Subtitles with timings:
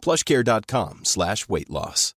[0.00, 2.14] plushcare.com slash weight loss.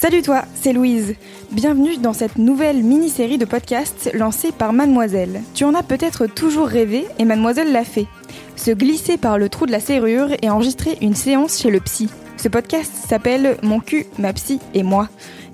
[0.00, 1.14] Salut toi, c'est Louise.
[1.52, 5.42] Bienvenue dans cette nouvelle mini-série de podcasts lancée par Mademoiselle.
[5.54, 8.06] Tu en as peut-être toujours rêvé et Mademoiselle l'a fait.
[8.56, 12.08] Se glisser par le trou de la serrure et enregistrer une séance chez le psy.
[12.38, 15.10] Ce podcast s'appelle Mon cul, ma psy et moi.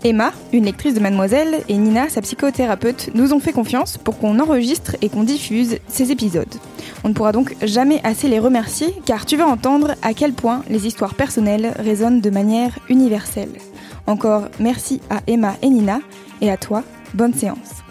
[0.07, 4.39] Emma, une lectrice de Mademoiselle, et Nina, sa psychothérapeute, nous ont fait confiance pour qu'on
[4.39, 6.55] enregistre et qu'on diffuse ces épisodes.
[7.03, 10.63] On ne pourra donc jamais assez les remercier car tu vas entendre à quel point
[10.71, 13.51] les histoires personnelles résonnent de manière universelle.
[14.07, 15.99] Encore merci à Emma et Nina
[16.41, 17.83] et à toi, bonne séance.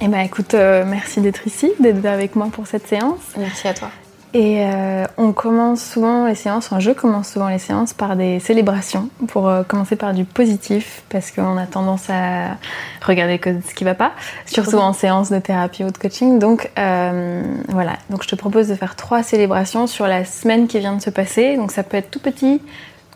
[0.00, 3.20] Eh ben écoute, euh, merci d'être ici, d'être avec moi pour cette séance.
[3.36, 3.90] Merci à toi.
[4.32, 8.38] Et euh, on commence souvent les séances, enfin je commence souvent les séances par des
[8.38, 12.56] célébrations, pour euh, commencer par du positif, parce qu'on a tendance à
[13.02, 14.12] regarder ce qui va pas,
[14.46, 16.38] surtout en séance de thérapie ou de coaching.
[16.38, 20.78] Donc euh, voilà, donc je te propose de faire trois célébrations sur la semaine qui
[20.78, 21.56] vient de se passer.
[21.56, 22.62] Donc ça peut être tout petit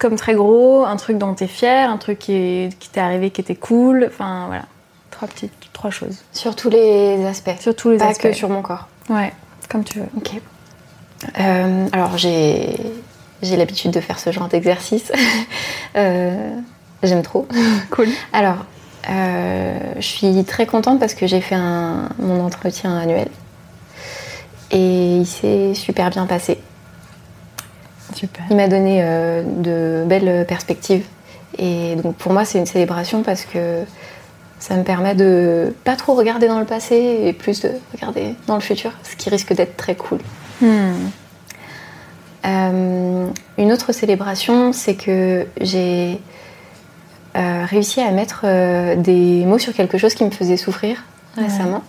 [0.00, 3.30] comme très gros, un truc dont tu es fier, un truc qui, qui t'est arrivé
[3.30, 4.64] qui était cool, enfin voilà,
[5.12, 6.24] trois petites, trois choses.
[6.32, 7.60] Sur tous les aspects.
[7.60, 8.22] Sur tous les pas aspects.
[8.22, 8.88] que sur mon corps.
[9.08, 9.32] Ouais,
[9.70, 10.08] comme tu veux.
[10.16, 10.40] Ok.
[11.38, 12.76] Euh, alors j'ai
[13.42, 15.12] j'ai l'habitude de faire ce genre d'exercice.
[15.96, 16.50] Euh,
[17.04, 17.46] J'aime trop.
[17.90, 18.08] Cool.
[18.32, 18.66] Alors,
[19.08, 23.28] euh, je suis très contente parce que j'ai fait un, mon entretien annuel
[24.72, 26.58] et il s'est super bien passé.
[28.12, 28.42] Super.
[28.50, 31.04] Il m'a donné de belles perspectives
[31.58, 33.84] et donc pour moi c'est une célébration parce que
[34.58, 38.54] ça me permet de pas trop regarder dans le passé et plus de regarder dans
[38.54, 40.18] le futur, ce qui risque d'être très cool.
[40.60, 41.10] Hmm.
[42.44, 46.20] Euh, une autre célébration, c'est que j'ai
[47.36, 51.02] euh, réussi à mettre euh, des mots sur quelque chose qui me faisait souffrir
[51.36, 51.82] récemment.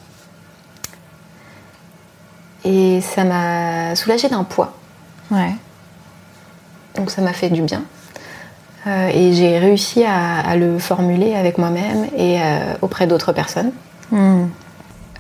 [2.64, 4.74] Et ça m'a soulagée d'un poids.
[5.30, 5.52] Ouais.
[6.96, 7.84] Donc ça m'a fait du bien.
[8.88, 12.40] Et j'ai réussi à, à le formuler avec moi-même et
[12.84, 13.72] auprès d'autres personnes.
[14.12, 14.46] Hmm.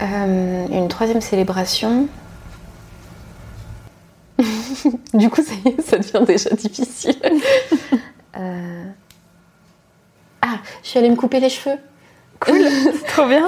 [0.01, 2.07] Une troisième célébration.
[5.13, 7.15] du coup, ça, y est, ça devient déjà difficile.
[8.37, 8.83] Euh,
[10.41, 11.77] Ah, je suis allée me couper les cheveux.
[12.41, 13.47] Cool, c'est trop bien.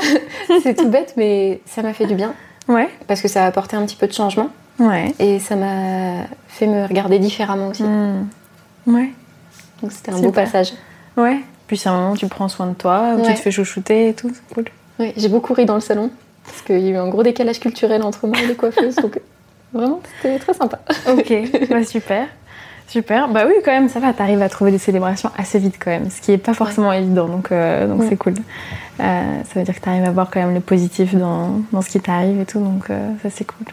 [0.64, 2.34] C'est tout bête, mais ça m'a fait du bien
[2.70, 2.90] Ouais.
[3.08, 4.50] parce que ça a apporté un petit peu de changement
[4.80, 5.14] Ouais.
[5.20, 7.84] et ça m'a fait me regarder différemment aussi.
[7.84, 8.28] Hmm.
[8.86, 9.10] Ouais.
[9.82, 10.30] Donc c'était un Super.
[10.30, 10.72] beau passage.
[11.18, 11.40] Ouais.
[11.68, 14.08] Puis c'est un moment où tu prends soin de toi, où tu te fais chouchouter
[14.10, 14.66] et tout, c'est cool.
[15.00, 16.10] Oui, j'ai beaucoup ri dans le salon
[16.46, 18.96] parce qu'il y a eu un gros décalage culturel entre moi et les coiffeuses.
[18.96, 19.20] donc
[19.74, 20.80] vraiment, c'était très sympa.
[21.12, 21.34] Ok,
[21.70, 22.28] bah super.
[22.88, 23.28] Super.
[23.28, 26.10] Bah oui, quand même, ça va, t'arrives à trouver des célébrations assez vite quand même,
[26.10, 28.08] ce qui est pas forcément évident, donc euh, donc Ouais.
[28.10, 28.36] c'est cool.
[29.02, 29.04] Euh,
[29.44, 32.00] ça veut dire que t'arrives à voir quand même le positif dans, dans ce qui
[32.00, 33.68] t'arrive et tout, donc euh, ça c'est cool.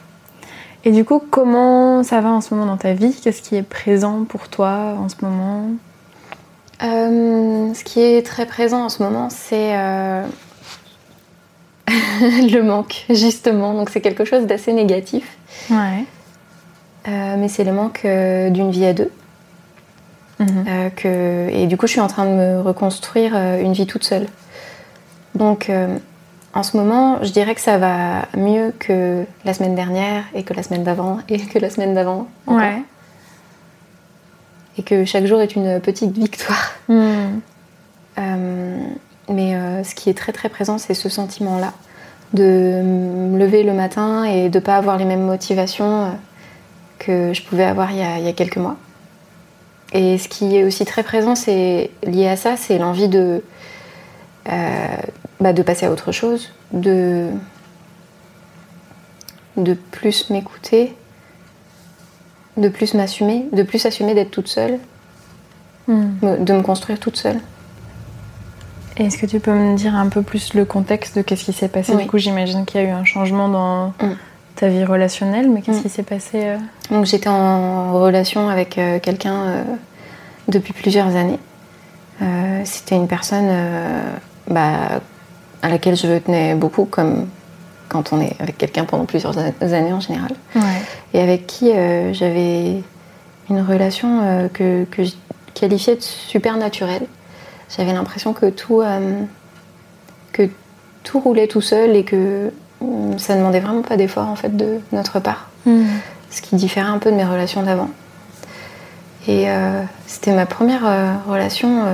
[0.85, 3.15] Et du coup, comment ça va en ce moment dans ta vie?
[3.23, 5.67] Qu'est-ce qui est présent pour toi en ce moment?
[6.81, 9.73] Ce qui est très présent en ce moment, c'est
[12.21, 13.75] le manque, justement.
[13.75, 15.37] Donc c'est quelque chose d'assez négatif.
[15.71, 16.05] Ouais.
[17.09, 19.11] Euh, mais c'est le manque euh, d'une vie à deux.
[20.39, 20.65] Mhm.
[20.67, 21.49] Euh, que...
[21.51, 24.27] Et du coup, je suis en train de me reconstruire une vie toute seule.
[25.35, 25.71] Donc,
[26.55, 30.55] en ce moment, je dirais que ça va mieux que la semaine dernière, et que
[30.55, 32.29] la semaine d'avant, et que la semaine d'avant.
[32.47, 32.83] Ouais.
[34.77, 36.73] Et que chaque jour est une petite victoire.
[36.89, 37.41] Hmm.
[39.29, 41.73] Mais euh, ce qui est très très présent, c'est ce sentiment-là.
[42.33, 46.11] De me lever le matin et de ne pas avoir les mêmes motivations euh,
[46.99, 48.77] que je pouvais avoir il y a, il y a quelques mois.
[49.93, 53.43] Et ce qui est aussi très présent, c'est lié à ça, c'est l'envie de,
[54.51, 54.97] euh,
[55.41, 57.29] bah, de passer à autre chose, de,
[59.57, 60.97] de plus m'écouter,
[62.57, 64.81] de plus m'assumer, de plus assumer d'être toute seule,
[65.87, 66.15] Hmm.
[66.43, 67.41] de me construire toute seule.
[68.97, 71.69] Est-ce que tu peux me dire un peu plus le contexte de qu'est-ce qui s'est
[71.69, 71.93] passé?
[71.95, 72.05] Oui.
[72.05, 74.15] Du coup, j'imagine qu'il y a eu un changement dans Mm.
[74.57, 75.83] ta vie relationnelle, mais qu'est-ce Mm.
[75.83, 76.57] qui s'est passé euh?
[76.91, 79.63] Donc j'étais en relation avec euh, quelqu'un euh,
[80.49, 81.39] depuis plusieurs années.
[82.65, 83.51] C'était une personne
[84.49, 85.01] bah,
[85.63, 87.27] à laquelle je tenais beaucoup, comme,
[87.89, 90.31] quand on est avec quelqu'un pendant plusieurs années en général.
[90.55, 90.63] Ouais.
[91.13, 91.71] Et avec qui
[92.13, 92.83] j'avais
[93.51, 95.13] une relation que, que je
[95.55, 97.03] qualifiais de super naturelle.
[97.77, 99.23] J'avais l'impression que tout, euh,
[100.33, 100.49] que
[101.03, 104.57] tout roulait tout seul et que hum, ça ne demandait vraiment pas d'effort en fait
[104.57, 105.49] de notre part.
[105.67, 105.85] Mm.
[106.31, 107.91] Ce qui différait un peu de mes relations d'avant.
[109.27, 111.85] Et euh, c'était ma première euh, relation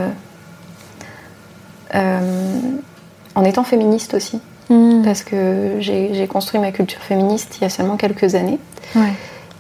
[3.34, 4.40] en étant féministe aussi.
[4.68, 5.02] Mm.
[5.02, 8.58] Parce que j'ai j'ai construit ma culture féministe il y a seulement quelques années.
[8.94, 9.12] Ouais.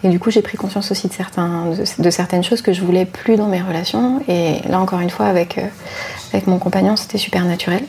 [0.02, 1.66] Et du coup, j'ai pris conscience aussi de, certains,
[1.98, 4.22] de, certaines choses que je voulais plus dans mes relations.
[4.28, 5.66] Et là, encore une fois, avec, euh,
[6.32, 7.84] avec mon compagnon, c'était super naturel.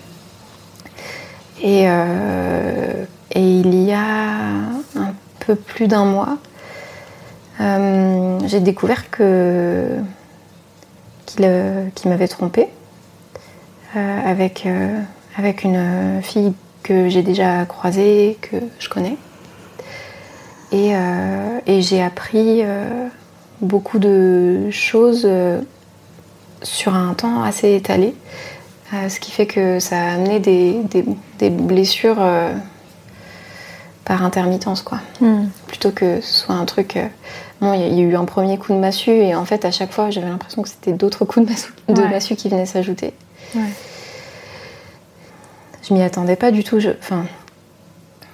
[1.62, 4.34] Et, euh, et il y a
[4.96, 6.38] un peu plus d'un mois,
[7.62, 9.88] euh, j'ai découvert que
[11.26, 12.68] qu'il m'avait trompée
[13.96, 14.68] avec,
[15.38, 16.54] avec une fille
[16.84, 19.16] que j'ai déjà croisée, que je connais.
[20.72, 23.08] Et, euh, et j'ai appris euh,
[23.62, 25.60] beaucoup de choses euh,
[26.64, 28.16] sur un temps assez étalé,
[29.10, 31.06] ce qui fait que ça a amené des, des-
[31.40, 32.24] des blessures
[34.06, 35.00] par intermittence, quoi.
[35.22, 35.46] Mm.
[35.68, 36.98] Plutôt que ce soit un truc.
[37.62, 39.92] Bon, il y a- eu un premier coup de massue, et en fait, à chaque
[39.92, 42.10] fois, j'avais l'impression que c'était d'autres coups de massue, de Ouais.
[42.10, 43.14] massue qui venaient s'ajouter.
[43.56, 43.62] Ouais.
[45.88, 46.80] Je m'y attendais pas du tout.
[46.80, 47.41] Je, enfin, j'ai-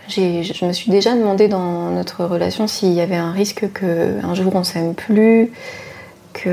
[0.09, 4.33] je me suis déjà demandé dans notre relation s'il y avait un risque que un
[4.33, 5.51] jour on s'aime plus,
[6.43, 6.49] qu'on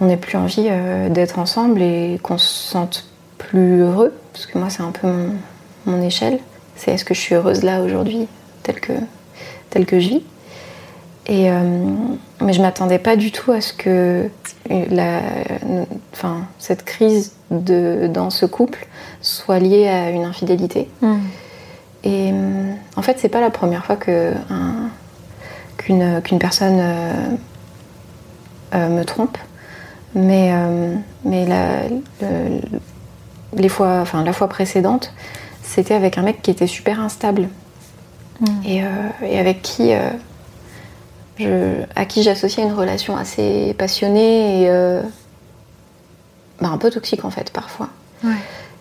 [0.00, 3.08] n'ait plus envie euh, d'être ensemble et qu'on se sente
[3.38, 4.12] plus heureux.
[4.32, 5.08] Parce que moi, c'est un peu
[5.86, 6.38] mon, échelle.
[6.74, 8.28] C'est est-ce que je suis heureuse là aujourd'hui,
[8.62, 8.92] telle que,
[9.70, 10.22] telle que je vis?
[11.28, 11.60] Et, euh,
[12.40, 14.28] mais je m'attendais pas du tout à ce que
[14.68, 15.22] la,
[16.12, 18.86] enfin, cette crise de, dans ce couple
[19.22, 20.88] soit liée à une infidélité.
[21.00, 21.16] Mm.
[22.06, 24.90] Et euh, en fait, c'est pas la première fois que un-
[25.76, 27.12] qu'une qu'une personne euh,
[28.74, 29.36] euh, me trompe,
[30.14, 30.94] mais euh,
[31.24, 31.88] mais la,
[32.20, 32.60] le-
[33.56, 35.12] les fois, enfin la fois précédente,
[35.62, 37.48] c'était avec un mec qui était super instable
[38.38, 38.46] Mm.
[38.66, 38.86] et, euh,
[39.22, 40.10] et avec qui euh,
[41.38, 45.00] je, à qui j'associais une relation assez passionnée et euh,
[46.60, 47.88] bah, un peu toxique en fait parfois.
[48.22, 48.32] Ouais.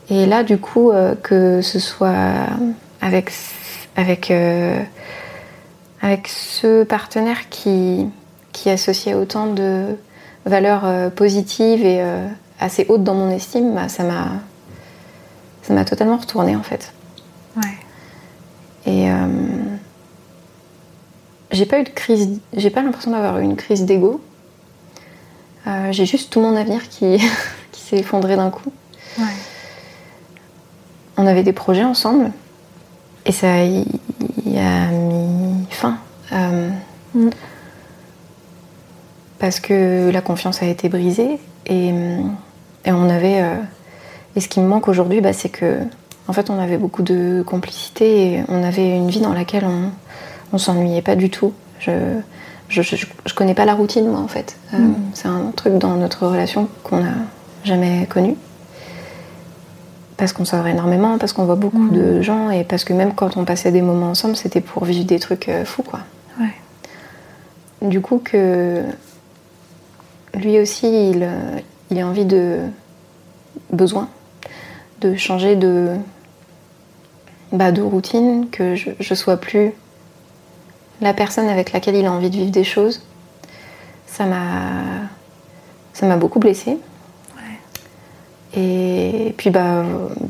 [0.09, 2.47] Et là, du coup, euh, que ce soit
[3.05, 3.31] avec,
[3.95, 4.81] avec, euh,
[6.01, 8.07] avec ce partenaire qui,
[8.51, 9.95] qui associait autant de
[10.45, 12.27] valeurs euh, positives et euh,
[12.59, 14.27] assez hautes dans mon estime, bah, ça m'a
[15.61, 16.93] ça m'a totalement retourné en fait.
[17.57, 17.77] Ouais.
[18.85, 19.07] Et
[21.49, 24.21] j'ai pas eu de crise, j'ai pas l'impression d'avoir eu une crise d'ego.
[25.89, 27.17] J'ai juste tout mon avenir qui,
[27.71, 28.71] qui s'est effondré d'un coup.
[29.17, 29.25] Ouais.
[31.17, 32.31] On avait des projets ensemble
[33.25, 33.85] et ça y,
[34.45, 35.97] y a mis fin.
[36.33, 36.69] Euh,
[37.13, 37.29] Mm.
[39.39, 43.41] Parce que la confiance a été brisée et, et on avait.
[43.41, 43.55] euh,
[44.35, 45.77] et ce qui me manque aujourd'hui, bah, c'est que
[46.27, 49.91] en fait, on avait beaucoup de complicité et on avait une vie dans laquelle on,
[50.51, 51.53] on s'ennuyait pas du tout.
[51.79, 51.91] Je,
[52.67, 54.57] je, je, je connais pas la routine, moi, en fait.
[54.73, 54.95] Euh, Mm.
[55.13, 57.13] C'est un truc dans notre relation qu'on n'a
[57.63, 58.35] jamais connu.
[60.17, 63.35] Parce qu'on sort énormément, parce qu'on voit beaucoup de gens et parce que même quand
[63.35, 65.99] on passait des moments ensemble, c'était pour vivre des trucs euh, fous, quoi.
[66.39, 66.53] Ouais.
[67.81, 68.81] Du coup, que
[70.33, 71.59] lui aussi, il, euh,
[71.91, 72.59] il a envie de
[73.73, 74.07] besoin
[75.01, 75.89] de changer de,
[77.51, 79.73] bah, de routine, que je, je sois plus
[81.01, 83.01] la personne avec laquelle il a envie de vivre des choses.
[84.07, 85.09] Ça m'a,
[85.93, 86.77] ça m'a beaucoup blessée.
[88.57, 89.83] Et puis bah,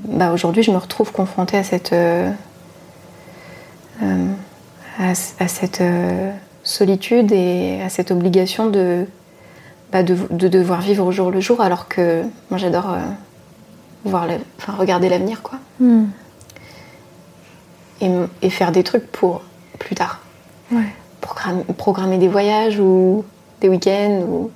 [0.07, 2.31] bah aujourd'hui, je me retrouve confrontée à cette, euh,
[4.01, 4.25] euh,
[4.99, 6.31] à, à cette euh,
[6.63, 9.05] solitude et à cette obligation de,
[9.91, 12.99] bah, de, de devoir vivre au jour le jour, alors que moi j'adore euh,
[14.05, 16.05] voir, la- enfin, regarder l'avenir, quoi, Mm.
[18.01, 18.09] et,
[18.41, 19.41] et faire des trucs pour
[19.77, 20.21] plus tard.
[20.71, 20.85] Ouais.
[21.21, 23.23] Programme- programmer des voyages ou
[23.61, 24.51] des week-ends ou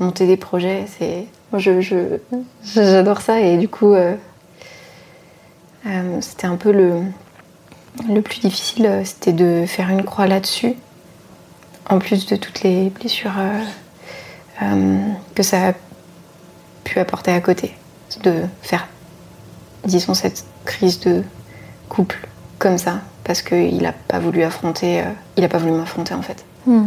[0.00, 0.86] monter des projets.
[0.98, 2.18] C'est, moi, je, je-
[2.64, 4.14] j'adore ça et du coup, euh,
[5.86, 7.02] euh, c'était un peu le,
[8.08, 10.74] le plus difficile, euh, c'était de faire une croix là-dessus,
[11.88, 13.32] en plus de toutes les blessures
[14.62, 14.98] euh,
[15.34, 15.72] que ça a
[16.84, 17.74] pu apporter à côté,
[18.22, 18.88] de faire,
[19.84, 21.22] disons, cette crise de
[21.88, 22.26] couple
[22.58, 25.02] comme ça, parce qu'il n'a pas voulu affronter,
[25.36, 26.44] il n'a pas voulu m'affronter en fait.
[26.66, 26.86] Mm.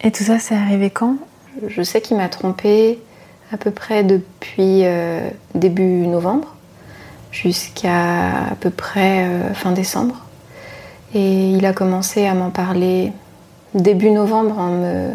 [0.00, 1.16] Et tout ça, c'est arrivé quand?
[1.66, 3.00] Je sais qu'il m'a trompée
[3.52, 6.54] à peu près depuis euh, début novembre.
[7.30, 10.16] jusqu'à à peu près euh, fin décembre.
[11.14, 13.12] Et il a commencé à m'en parler
[13.74, 15.10] début novembre en, me,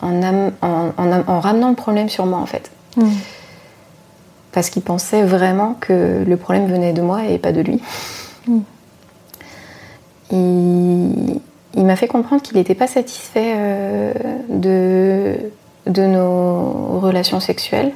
[0.00, 2.70] en, am- en- en am- en ramenant le problème sur moi en fait.
[2.96, 3.08] Mm.
[4.52, 7.80] Parce qu'il pensait vraiment que le problème venait de moi et pas de lui.
[8.46, 8.58] Mm.
[10.30, 11.40] Il,
[11.74, 14.12] il m'a fait comprendre qu'il n'était pas satisfait euh,
[14.48, 15.36] de,
[15.88, 17.92] de nos relations sexuelles.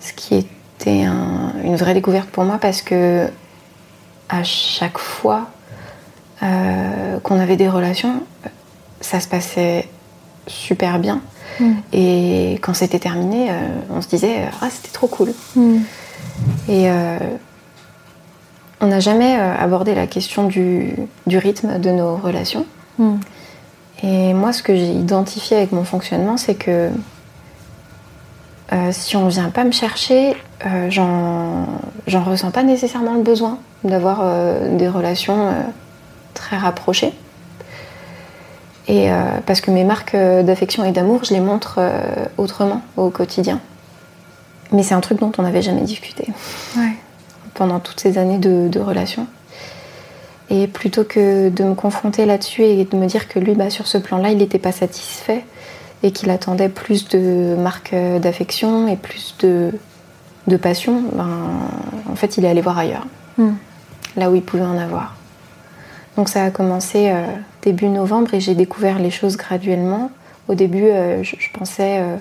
[0.00, 3.28] Ce qui était un- une vraie découverte pour moi parce que
[4.28, 5.48] à chaque fois
[6.42, 8.22] euh, qu'on avait des relations,
[9.02, 9.86] ça se passait
[10.46, 11.20] super bien.
[11.60, 11.72] Mm.
[11.92, 13.54] Et quand c'était terminé, euh,
[13.90, 15.34] on se disait Ah, c'était trop cool.
[15.56, 15.76] Mm.
[16.68, 17.18] Et euh,
[18.80, 20.94] on n'a jamais abordé la question du,
[21.26, 22.64] du rythme de nos relations.
[22.98, 23.16] Mm.
[24.02, 26.90] Et moi, ce que j'ai identifié avec mon fonctionnement, c'est que
[28.72, 34.20] euh, si on vient pas me chercher, euh, j'en ressens pas nécessairement le besoin d'avoir
[34.22, 35.52] euh, des relations
[36.34, 37.12] très rapprochées.
[38.88, 39.08] Et
[39.46, 41.78] parce que mes marques d'affection et d'amour, je les montre
[42.38, 43.60] autrement au quotidien.
[44.72, 46.26] Mais c'est un truc dont on n'avait jamais discuté
[46.76, 46.96] Ouais.
[47.54, 49.28] pendant toutes ces années de, de relation.
[50.50, 53.86] Et plutôt que de me confronter là-dessus et de me dire que lui, bah, sur
[53.86, 55.44] ce plan-là, il n'était pas satisfait
[56.02, 59.70] et qu'il attendait plus de marques euh, d'affection et plus de,
[60.48, 61.28] de passion, ben,
[62.10, 63.06] en fait, il est allé voir ailleurs,
[63.38, 63.50] Mm.
[64.16, 65.14] là où il pouvait en avoir.
[66.16, 67.24] Donc ça a commencé euh,
[67.62, 70.10] début novembre et j'ai découvert les choses graduellement.
[70.48, 72.16] Au début, euh, je, je pensais euh,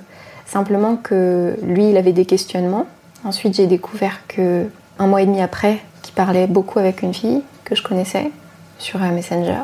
[0.45, 2.86] simplement que lui, il avait des questionnements.
[3.25, 4.67] Ensuite, j'ai découvert que
[5.00, 8.31] un mois et demi après, qu'il parlait beaucoup avec une fille que je connaissais
[8.79, 9.63] sur un Messenger.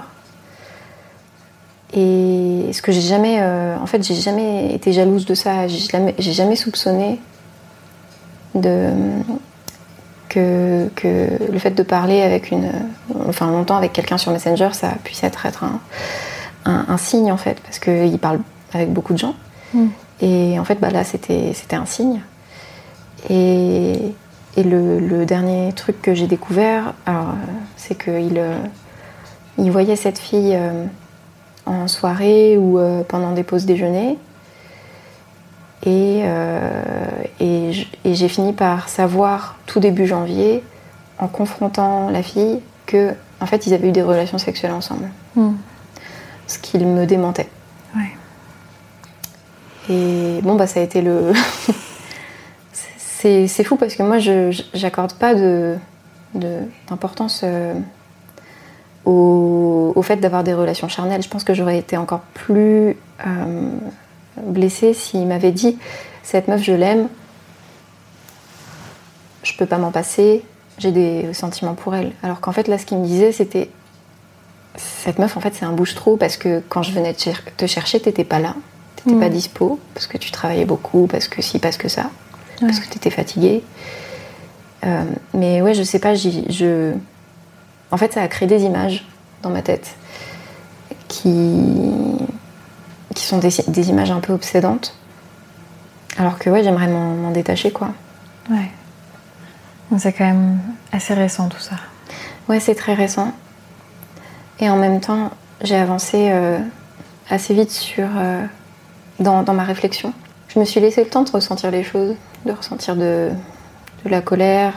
[1.94, 5.68] Et ce que j'ai jamais, euh, en fait, j'ai jamais été jalouse de ça.
[5.68, 7.20] J'ai jamais, jamais soupçonné
[8.54, 8.90] de
[10.30, 12.70] que, que le fait de parler avec une,
[13.30, 15.80] enfin longtemps avec quelqu'un sur Messenger, ça puisse être, être un,
[16.66, 18.40] un- un signe en fait, parce qu'il parle
[18.74, 19.36] avec beaucoup de gens.
[19.74, 19.86] Mm.
[20.22, 22.22] Et en fait, bah, là, c'était c'était un signe.
[23.30, 24.14] Et,
[24.58, 27.12] et le, le dernier truc que j'ai découvert, euh,
[27.78, 28.58] c'est qu'il euh,
[29.58, 30.86] il voyait cette fille euh,
[31.66, 34.18] en soirée ou pendant des pauses déjeuner.
[35.86, 36.24] Et,
[37.40, 40.64] et j- et j'ai fini par savoir tout début janvier,
[41.20, 45.52] en confrontant la fille, que en fait ils avaient eu des relations sexuelles ensemble, Mm.
[46.48, 47.50] ce qui me démentait.
[47.96, 48.16] Ouais.
[49.90, 51.32] Et bon, bah, ça a été le.
[53.48, 55.76] c'est fou parce que moi, je j'accorde pas de
[56.34, 57.74] de- d'importance euh,
[59.06, 61.22] au, au fait d'avoir des relations charnelles.
[61.24, 63.70] Je pense que j'aurais été encore plus euh,
[64.42, 65.78] blessée s'il m'avait dit
[66.24, 67.08] cette meuf, je l'aime,
[69.44, 70.44] je peux pas m'en passer,
[70.78, 72.12] j'ai des sentiments pour elle.
[72.24, 73.70] Alors qu'en fait, là, ce qu'il me disait, c'était
[74.76, 77.66] cette meuf, en fait, c'est un bouche-trou parce que quand je venais te, cher- te
[77.68, 78.56] chercher, t'étais pas là.
[78.98, 79.20] T'étais Mm.
[79.20, 82.10] pas dispo parce que tu travaillais beaucoup, parce que si, parce que ça,
[82.62, 82.68] Ouais.
[82.68, 83.64] parce que t'étais fatiguée.
[84.86, 86.94] Euh, mais ouais, je sais pas, je.
[87.92, 89.06] En fait, ça a créé des images
[89.42, 89.96] dans ma tête
[91.08, 91.54] qui,
[93.14, 94.98] qui sont des, des images un peu obsédantes.
[96.18, 97.90] Alors que ouais, j'aimerais m'en détacher, quoi.
[98.50, 98.72] Ouais.
[99.92, 100.60] Donc c'est quand même
[100.92, 101.76] assez récent tout ça.
[102.48, 103.32] Ouais, c'est très récent.
[104.60, 105.32] Et en même temps,
[105.62, 106.60] j'ai avancé euh,
[107.30, 108.46] assez vite sur, euh,
[109.20, 110.14] dans, dans ma réflexion.
[110.56, 113.30] Je me suis laissé le temps de ressentir les choses, de ressentir de,
[114.06, 114.74] de la colère,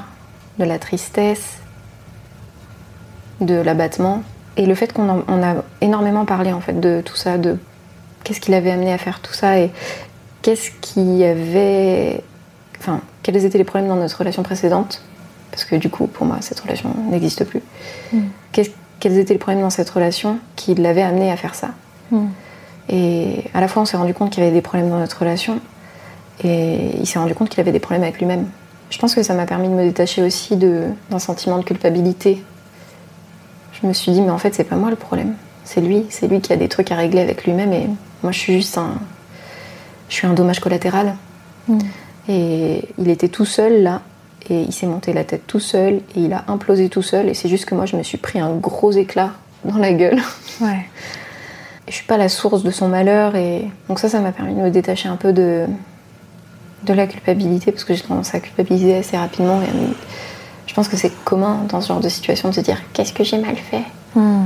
[0.58, 1.58] de la tristesse,
[3.40, 4.22] de l'abattement.
[4.56, 7.56] Et le fait qu'on a énormément parlé en fait de tout ça, de
[8.24, 9.70] qu'est-ce qui l'avait amené à faire tout ça et
[10.42, 12.24] qu'est-ce qui avait.
[12.80, 15.00] Enfin, quels étaient les problèmes dans notre relation précédente
[15.52, 17.60] Parce que du coup, pour moi, cette relation n'existe plus.
[18.50, 21.68] Qu'est-ce- quels étaient les problèmes dans cette relation qui l'avaient amené à faire ça?
[22.10, 22.26] Mm.
[22.88, 25.18] Et à la fois, on s'est rendu compte qu'il y avait des problèmes dans notre
[25.18, 25.60] relation
[26.42, 28.46] et il s'est rendu compte qu'il avait des problèmes avec lui-même.
[28.90, 32.42] Je pense que ça m'a permis de me détacher aussi d'un sentiment de culpabilité.
[33.80, 35.34] Je me suis dit, mais en fait, c'est pas moi le problème.
[35.64, 36.06] C'est lui.
[36.08, 37.86] C'est lui qui a des trucs à régler avec lui-même et
[38.22, 38.94] moi, je suis juste un.
[40.08, 41.16] Je suis un dommage collatéral.
[41.68, 41.78] Mm.
[42.28, 44.02] Et il était tout seul là,
[44.50, 47.34] et il s'est monté la tête tout seul, et il a implosé tout seul, et
[47.34, 49.32] c'est juste que moi je me suis pris un gros éclat
[49.64, 50.20] dans la gueule.
[50.60, 50.86] Ouais.
[51.88, 54.60] Je suis pas la source de son malheur, et donc ça, ça m'a permis de
[54.60, 55.66] me détacher un peu de,
[56.84, 59.94] de la culpabilité, parce que j'ai tendance à culpabiliser assez rapidement, et me-
[60.66, 63.24] je pense que c'est commun dans ce genre de situation de se dire qu'est-ce que
[63.24, 63.82] j'ai mal fait?
[64.14, 64.44] Mm.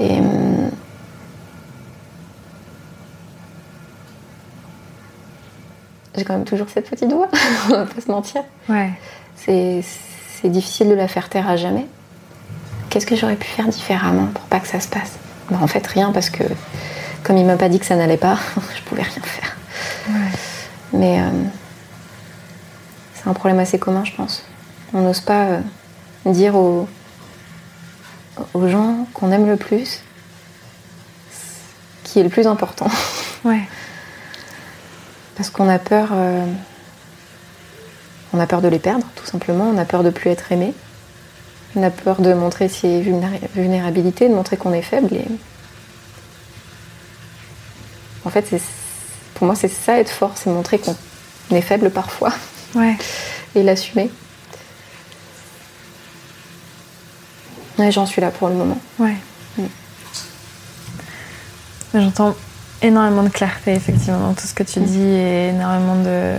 [0.00, 0.70] Et hum,
[6.16, 7.28] j'ai quand même toujours cette petite voix,
[7.66, 8.42] on va pas se mentir.
[8.68, 8.90] Ouais.
[9.36, 9.82] C'est
[10.40, 11.86] c'est difficile de la faire taire à jamais.
[12.90, 15.18] Qu'est-ce que j'aurais pu faire différemment pour pas que ça se passe?
[15.50, 16.44] Bah, En fait, rien, parce que
[17.22, 18.38] comme il m'a pas dit que ça n'allait pas,
[18.76, 19.56] je pouvais rien faire.
[20.92, 21.30] Mais euh,
[23.14, 24.44] c'est un problème assez commun, je pense.
[24.94, 25.60] On n'ose pas euh,
[26.26, 26.88] dire aux,
[28.54, 30.02] aux gens qu'on aime le plus
[32.04, 32.88] qui est le plus important.
[33.44, 33.68] Ouais.
[35.36, 36.08] Parce qu'on a peur.
[36.10, 36.44] euh,
[38.32, 39.70] on a peur de les perdre, tout simplement.
[39.72, 40.74] On a peur de plus être aimé.
[41.78, 45.14] On a peur de montrer ses vulnéra- vulnérabilités, de montrer qu'on est faible.
[45.14, 45.24] Et...
[48.24, 48.52] En fait,
[49.34, 50.96] pour moi, c'est ça être fort, c'est montrer qu'on
[51.54, 52.32] est faible parfois
[52.74, 52.96] Ouais.
[53.54, 54.10] et l'assumer.
[57.78, 58.78] Ouais, j'en suis là pour le moment.
[58.98, 59.14] Ouais.
[59.56, 59.62] Mm.
[61.94, 62.34] J'entends
[62.82, 66.34] énormément de clarté, effectivement, dans tout ce que tu dis et énormément de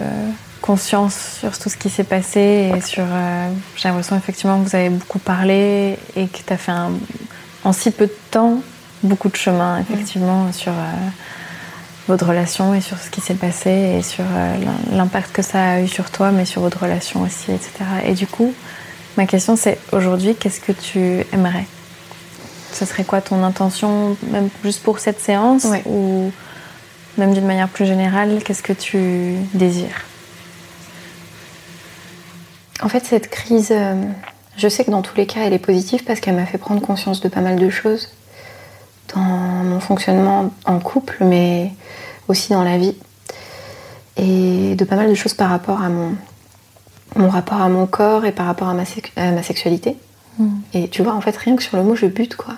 [0.73, 3.03] conscience sur tout ce qui s'est passé et sur.
[3.07, 6.91] euh, J'ai l'impression, effectivement, que vous avez beaucoup parlé et que tu as fait un-
[7.63, 8.59] en si peu de temps
[9.01, 10.91] beaucoup de chemin, effectivement, sur euh,
[12.07, 15.59] votre relation et sur ce qui s'est passé et sur euh, l'im- l'impact que ça
[15.71, 17.71] a eu sur toi, mais sur votre relation aussi, etc.
[18.05, 18.53] Et du coup,
[19.17, 21.65] ma question, c'est aujourd'hui, qu'est-ce que tu aimerais?
[22.73, 26.31] Ce serait quoi ton intention, même juste pour cette séance ou
[27.17, 30.05] même d'une manière plus générale, qu'est-ce que tu désires?
[32.81, 33.95] En fait, cette crise, euh,
[34.57, 36.81] je sais que dans tous les cas, elle est positive parce qu'elle m'a fait prendre
[36.81, 38.09] conscience de pas mal de choses
[39.13, 41.73] dans mon fonctionnement en couple, mais
[42.27, 42.95] aussi dans la vie.
[44.17, 46.15] Et de pas mal de choses par rapport à mon,
[47.15, 49.97] mon rapport à mon corps et par rapport à ma, sex- à ma sexualité.
[50.73, 52.53] Et tu vois, en fait, rien que sur le mot, je bute, quoi.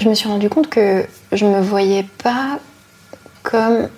[0.00, 2.60] Je me suis rendu compte que je me voyais pas
[3.42, 3.88] comme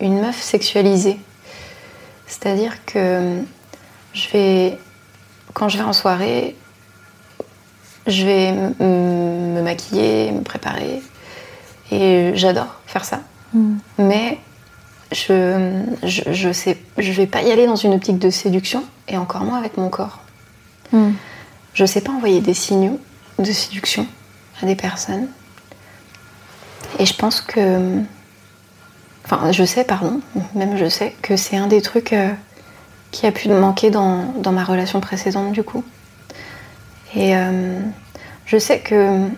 [0.00, 1.20] une meuf sexualisée.
[2.32, 3.42] C'est-à-dire que
[4.14, 4.78] je vais,
[5.52, 6.56] quand je vais en soirée,
[8.06, 11.02] je vais me maquiller, me préparer.
[11.90, 13.20] Et j'adore faire ça.
[13.98, 14.38] Mais
[15.12, 19.18] je, je, je sais, je vais pas y aller dans une optique de séduction, et
[19.18, 20.20] encore moins avec mon corps.
[21.74, 22.98] Je sais pas envoyer des signaux
[23.38, 24.06] de séduction
[24.62, 25.28] à des personnes.
[26.98, 28.00] Et je pense que.
[29.24, 30.20] Enfin, je sais, pardon,
[30.54, 32.30] même je sais que c'est un des trucs euh,
[33.10, 35.84] qui a pu me manquer dans, dans ma relation précédente, du coup.
[37.14, 37.78] Et euh,
[38.46, 39.28] je sais que.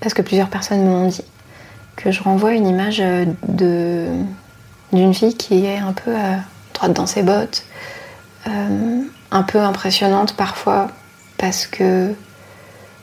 [0.00, 1.24] Parce que plusieurs personnes me l'ont dit,
[1.96, 4.06] que je renvoie une image euh, de
[4.92, 6.14] d'une fille qui est un peu
[6.72, 7.66] droite dans ses bottes,
[8.46, 10.88] un peu impressionnante parfois
[11.36, 12.14] parce que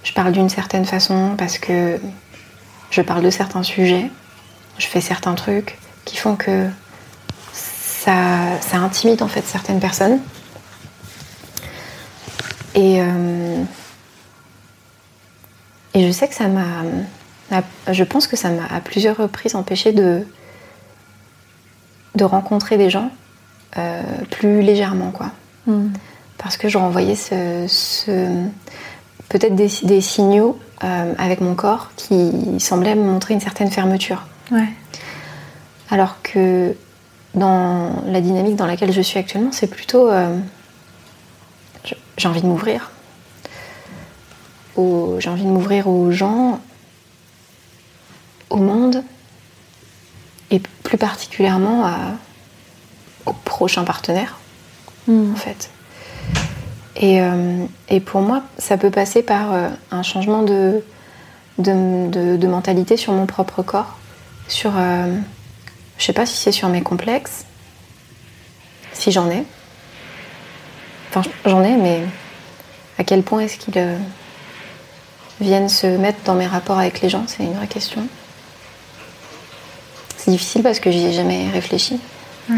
[0.03, 1.99] je parle d'une certaine façon, parce que
[2.89, 4.09] je parle de certains sujets,
[4.77, 6.69] je fais certains trucs qui font que
[7.53, 10.19] ça, ça intimide en fait certaines personnes.
[12.75, 13.63] Et, euh,
[15.93, 16.83] et je sais que ça m'a.
[17.91, 20.25] Je pense que ça m'a à plusieurs reprises empêché de,
[22.15, 23.11] de rencontrer des gens
[23.77, 25.31] euh, plus légèrement, quoi.
[26.37, 28.43] Parce que je renvoyais ce, ce-
[29.29, 34.27] peut-être des, des signaux euh, avec mon corps qui semblaient me montrer une certaine fermeture.
[34.51, 34.67] Ouais.
[35.91, 36.75] Alors que
[37.33, 40.09] dans la dynamique dans laquelle je suis actuellement, c'est plutôt.
[40.09, 40.37] euh,
[42.17, 42.91] j'ai envie de m'ouvrir.
[44.77, 46.59] J'ai envie de m'ouvrir aux gens,
[48.49, 49.03] au monde,
[50.51, 52.11] et plus particulièrement à-
[53.25, 54.37] aux prochains partenaires,
[55.33, 55.69] en fait.
[56.97, 60.83] Et, euh, et pour moi, ça peut passer par euh, un changement de,
[61.57, 63.97] de, de- de mentalité sur mon propre corps,
[64.47, 64.71] sur.
[65.97, 67.45] Je sais pas si c'est sur mes complexes,
[68.93, 69.43] si j'en ai.
[71.09, 72.01] Enfin, j'en ai, mais
[72.97, 73.97] à quel point est-ce qu'ils euh,
[75.39, 78.07] viennent se mettre dans mes rapports avec les gens C'est une vraie question.
[80.17, 81.99] C'est difficile parce que j'y ai jamais réfléchi.
[82.49, 82.57] Ouais.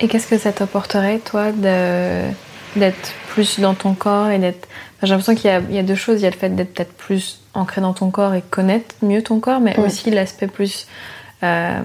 [0.00, 4.66] Et qu'est-ce que ça t'apporterait, toi, d'être plus dans ton corps et d'être.
[4.96, 6.20] Enfin, J'ai l'impression qu'il y, a- il y a deux choses.
[6.20, 9.22] Il y a le fait d'être peut-être plus ancré dans ton corps et connaître mieux
[9.22, 10.86] ton corps, mais aussi l'aspect plus
[11.42, 11.80] euh,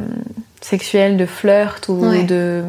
[0.62, 2.24] sexuel de flirt ou Ouais.
[2.24, 2.64] de.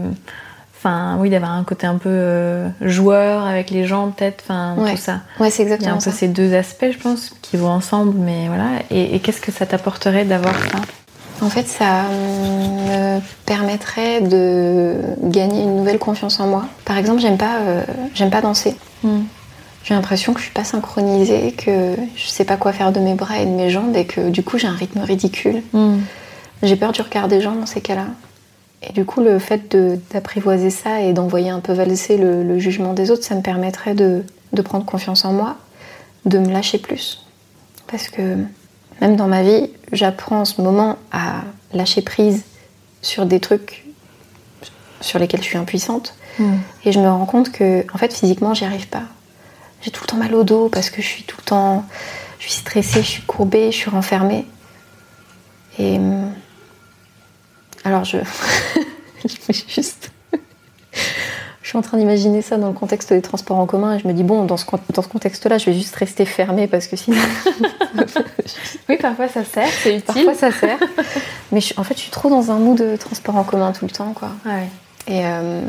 [0.79, 4.93] Enfin, oui, d'avoir un côté un peu euh, joueur avec les gens, peut-être, enfin, Ouais.
[4.93, 5.21] tout ça.
[5.39, 7.69] Ouais, c'est Il y a exactement un peu ces deux aspects, je pense, qui vont
[7.69, 8.69] ensemble, mais voilà.
[8.91, 10.79] Et, et qu'est-ce que ça t'apporterait d'avoir ça?
[11.43, 16.65] En fait, ça me permettrait de gagner une nouvelle confiance en moi.
[16.87, 17.83] Par exemple, j'aime pas, euh,
[18.15, 18.75] j'aime pas danser.
[19.85, 23.15] J'ai l'impression que je suis pas synchronisée, que je sais pas quoi faire de mes
[23.15, 25.63] bras et de mes jambes et que du coup j'ai un rythme ridicule.
[26.63, 28.07] J'ai peur du regard des gens dans ces cas-là.
[28.83, 29.75] et du coup, le fait
[30.13, 34.25] d'apprivoiser ça et d'envoyer un peu valser le, jugement des autres, ça me permettrait de,
[34.53, 35.57] de, prendre confiance en moi,
[36.27, 37.25] de me lâcher plus.
[37.87, 38.37] Parce que
[39.01, 41.43] même dans ma vie, j'apprends en ce moment à
[41.73, 42.45] lâcher prise
[43.03, 43.87] sur des trucs
[45.01, 46.15] sur lesquels je suis impuissante.
[46.39, 46.59] Hmm.
[46.85, 49.05] Et je me rends compte que, en fait, physiquement, j'y arrive pas.
[49.83, 51.87] J'ai tout le temps mal au dos parce que je suis tout le temps.
[52.39, 54.47] Je suis stressée, je suis courbée, je suis renfermée.
[55.79, 55.99] Et.
[57.85, 58.19] Alors, je.
[59.25, 60.11] je suis juste.
[60.93, 64.09] je suis en train d'imaginer ça dans le contexte des transports en commun et je
[64.09, 66.97] me dis, bon, dans ce, dans ce contexte-là, je vais juste rester fermée parce que
[66.97, 67.19] sinon.
[68.89, 70.25] oui, parfois ça sert, c'est utile.
[70.25, 70.79] Parfois ça sert.
[71.53, 73.91] Mais en fait, je suis trop dans un mood de transport en commun tout le
[73.91, 74.31] temps, quoi.
[74.45, 74.69] Ouais.
[75.07, 75.63] Et, euh,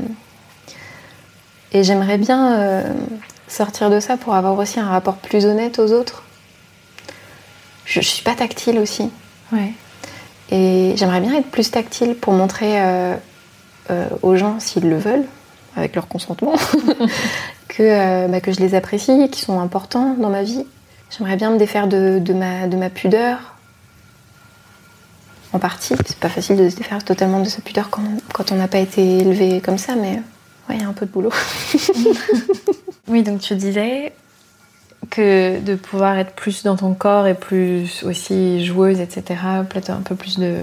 [1.72, 2.84] et j'aimerais bien euh,
[3.48, 6.24] sortir de ça pour avoir aussi un rapport plus honnête aux autres.
[7.86, 9.10] Je, ne suis pas tactile aussi.
[9.52, 9.74] Ouais.
[10.52, 13.16] Et j'aimerais bien être plus tactile pour montrer euh,
[14.22, 15.26] aux gens, s'ils le veulent,
[15.76, 16.54] avec leur consentement,
[17.68, 20.66] que, bah, que je les apprécie, qu'ils sont importants dans ma vie.
[21.10, 23.56] J'aimerais bien me défaire de, de, ma, de ma pudeur,
[25.54, 25.96] en partie.
[26.06, 28.80] C'est pas facile de se défaire totalement de sa pudeur quand, quand on n'a pas
[28.80, 30.22] été élevé comme ça, mais
[30.70, 31.32] ouais, il y a un peu de boulot.
[33.08, 34.14] oui, donc tu disais
[35.10, 40.02] que de pouvoir être plus dans ton corps et plus aussi joueuse, etc., peut-être un
[40.02, 40.58] peu plus de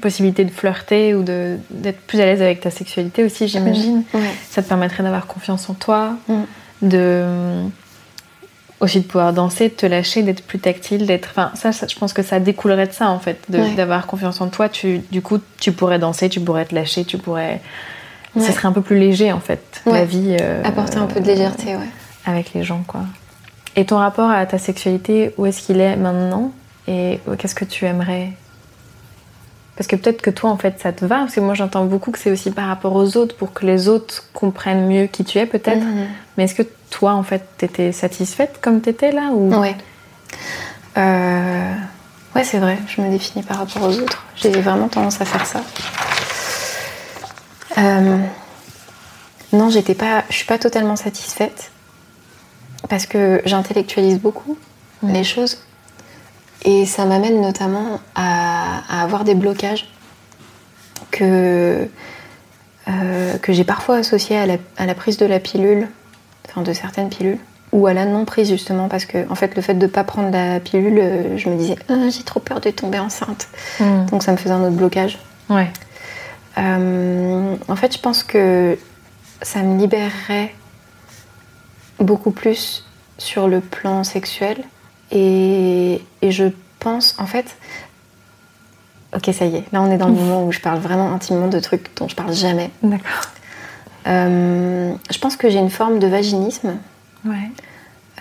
[0.00, 4.04] possibilité de flirter ou d'être plus à l'aise avec ta sexualité aussi, j'imagine.
[4.50, 6.42] Ça te permettrait d'avoir confiance en toi, mm.
[6.82, 7.24] de
[8.80, 11.28] aussi de pouvoir danser, de te lâcher, d'être plus tactile, d'être.
[11.30, 14.68] Enfin, ça, je pense que ça découlerait de ça en fait, d'avoir confiance en toi.
[14.68, 17.60] Tu, du coup, tu pourrais danser, tu pourrais te lâcher, tu pourrais.
[18.38, 20.36] Ça serait un peu plus léger en fait, la vie.
[20.40, 21.88] Euh, Apporter un peu de légèreté, ouais.
[22.26, 23.02] Avec les gens, quoi.
[23.76, 26.52] Et ton rapport à ta sexualité, où est-ce qu'il est maintenant
[26.86, 28.32] Et qu'est-ce que tu aimerais?
[29.76, 31.18] Parce que peut-être que toi, en fait, ça te va.
[31.18, 33.88] Parce que moi, j'entends beaucoup que c'est aussi par rapport aux autres, pour que les
[33.88, 35.84] autres comprennent mieux qui tu es, peut-être.
[35.84, 36.06] Mhm.
[36.36, 39.52] Mais est-ce que toi, en fait, t'étais satisfaite comme t'étais là ou...
[39.52, 39.76] Ouais.
[40.96, 41.74] Euh...
[42.36, 42.78] Ouais, c'est vrai.
[42.86, 44.24] Je me définis par rapport aux autres.
[44.36, 45.62] J'ai vraiment tendance à faire ça.
[47.78, 48.18] Euh...
[49.52, 50.24] Non, j'étais pas.
[50.30, 51.70] Je suis pas totalement satisfaite
[52.88, 54.56] parce que j'intellectualise beaucoup
[55.02, 55.58] les choses.
[56.64, 59.86] Et ça m'amène notamment à, avoir des blocages
[61.10, 61.86] que,
[62.88, 64.46] euh, que j'ai parfois associés à
[64.86, 65.88] la, prise de la pilule,
[66.48, 67.38] enfin de certaines pilules,
[67.72, 70.30] ou à la non-prise justement, parce que en fait le fait de ne pas prendre
[70.30, 73.48] la pilule, euh, je me disais ah, j'ai trop peur de tomber enceinte.
[73.78, 74.06] Hmm.
[74.06, 75.18] Donc ça me faisait un autre blocage.
[75.50, 75.70] Ouais.
[76.56, 78.78] Euh, en fait, je pense que
[79.42, 80.54] ça me libérerait
[81.98, 82.84] beaucoup plus
[83.18, 84.64] sur le plan sexuel
[85.10, 86.44] et, je
[86.80, 87.56] pense, en fait,
[89.14, 91.48] ok, ça y est, là on est dans le moment où je parle vraiment intimement
[91.48, 92.70] de trucs dont je parle jamais.
[92.82, 93.26] D'accord.
[94.06, 96.76] Euh, je pense que j'ai une forme de vaginisme,
[97.24, 97.50] ouais.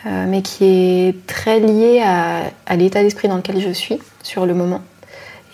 [0.05, 4.53] Euh, mais qui est très liée à, l'état d'esprit dans lequel je suis sur le
[4.53, 4.81] moment.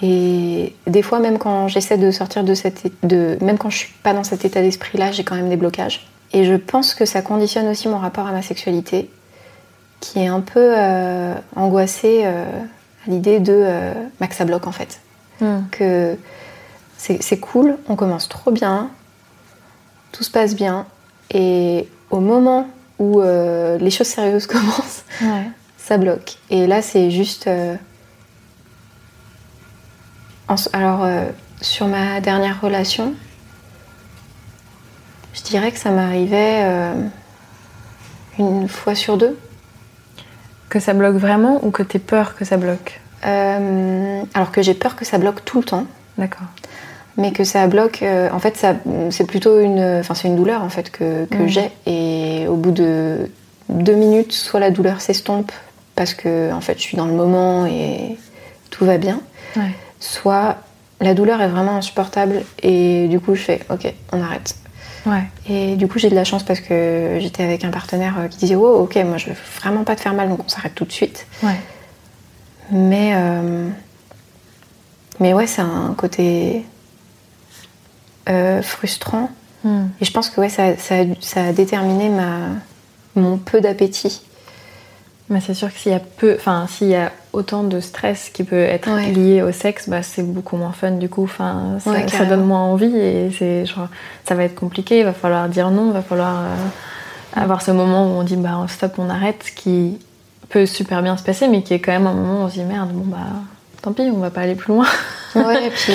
[0.01, 3.93] Et des fois, même quand j'essaie de sortir de cette, de, même quand je suis
[4.01, 6.07] pas dans cet état d'esprit-là, j'ai quand même des blocages.
[6.33, 9.09] Et je pense que ça conditionne aussi mon rapport à ma sexualité
[9.99, 12.45] qui est un peu euh, angoissée euh,
[13.05, 15.01] à l'idée de euh, que ça bloque en fait.
[15.41, 15.61] Hmm.
[15.71, 16.17] Que
[16.97, 18.91] c'est cool, on commence trop bien,
[20.11, 20.85] tout se passe bien,
[21.31, 22.67] et au moment
[22.99, 25.05] où les choses sérieuses commencent,
[25.77, 26.35] ça bloque.
[26.49, 27.49] Et là, c'est juste.
[30.73, 31.07] Alors,
[31.61, 33.13] sur ma dernière relation,
[35.39, 36.63] je dirais que ça m'arrivait
[38.37, 39.37] une fois sur deux.
[40.69, 43.01] Que ça bloque vraiment ou que tu peur que ça bloque?
[43.25, 45.85] Euh, Alors que j'ai peur que ça bloque tout le temps.
[46.17, 46.47] D'accord.
[47.17, 48.75] Mais que ça bloque, euh, en fait, ça,
[49.09, 51.71] c'est plutôt une, enfin, c'est une douleur en fait que, que j'ai.
[51.85, 53.29] Et au bout de
[53.67, 55.51] deux minutes, soit la douleur s'estompe
[55.95, 58.17] parce que en fait, je suis dans le moment et
[58.69, 59.21] tout va bien.
[59.99, 60.57] Soit
[61.01, 64.55] la douleur est vraiment insupportable et du coup, je fais, ok, on arrête.
[65.47, 68.37] Et du coup, j'ai de la chance parce que j'étais avec un partenaire euh, qui
[68.37, 70.85] disait Oh, ok, moi je veux vraiment pas te faire mal, donc on s'arrête tout
[70.85, 71.25] de suite.
[72.71, 73.69] Mais, euh,
[75.19, 76.65] mais ouais, c'est un côté
[78.29, 79.31] euh, frustrant.
[79.63, 79.87] Hmm.
[79.99, 82.49] Et je pense que ouais, ça, ça, a déterminé ma,
[83.15, 84.21] mon peu d'appétit
[85.29, 88.29] mais c'est sûr que s'il y a peu, enfin s'il y a autant de stress
[88.29, 91.23] qui peut être lié au sexe, bah, c'est beaucoup moins fun du coup.
[91.23, 93.65] Enfin, ça, donne moins envie et c'est,
[94.25, 94.99] ça va être compliqué.
[94.99, 96.55] Il va falloir dire non, il va falloir euh,
[97.35, 99.99] avoir ce moment où on dit bah stop, on arrête, qui
[100.49, 102.55] peut super bien se passer, mais qui est quand même un moment où on se
[102.55, 103.17] dit merde, bon bah
[103.83, 104.87] tant pis, on va pas aller plus loin.
[105.35, 105.93] ouais, et puis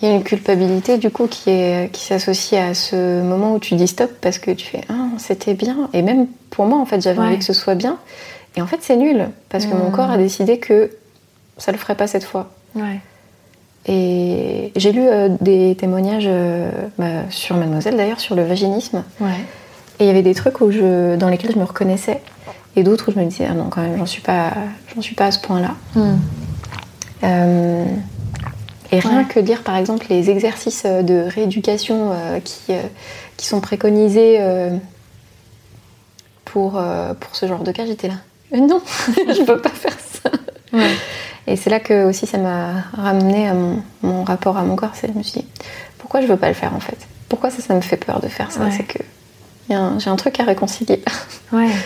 [0.00, 3.58] il y a une culpabilité du coup qui est qui s'associe à ce moment où
[3.58, 6.86] tu dis stop parce que tu fais ah c'était bien et même pour moi en
[6.86, 7.98] fait j'avais envie que ce soit bien
[8.56, 10.90] et en fait c'est nul parce que mon corps a décidé que
[11.58, 12.50] ça le ferait pas cette fois.
[12.74, 13.00] Ouais.
[13.88, 19.04] Et j'ai lu euh, des témoignages euh, bah, sur Mademoiselle d'ailleurs, sur le vaginisme.
[19.20, 19.28] Ouais.
[20.00, 22.20] Et il y avait des trucs où je, dans lesquels je me reconnaissais
[22.74, 24.52] et d'autres où je me disais, ah non, quand même, j'en suis pas,
[24.94, 25.74] j'en suis pas à ce point-là.
[25.94, 26.16] Hmm.
[27.24, 27.84] Euh,
[28.92, 29.24] et rien Ouais.
[29.24, 32.12] que lire par exemple les exercices de rééducation
[32.44, 32.72] qui,
[33.36, 34.38] qui sont préconisés
[36.44, 36.72] pour,
[37.20, 38.14] pour ce genre de cas, j'étais là.
[38.54, 38.80] Euh, non,
[39.16, 40.30] je peux pas faire ça.
[40.72, 40.90] Ouais.
[41.46, 44.92] Et c'est là que aussi ça m'a ramené à mon, mon rapport à mon corps.
[44.94, 45.46] C'est je me suis dit,
[45.98, 46.98] pourquoi je veux pas le faire en fait?
[47.28, 48.60] Pourquoi ça, ça me fait peur de faire ça?
[48.60, 48.70] Ouais.
[48.76, 48.98] C'est que
[49.72, 51.02] un- j'ai un truc à réconcilier.
[51.52, 51.70] Ouais.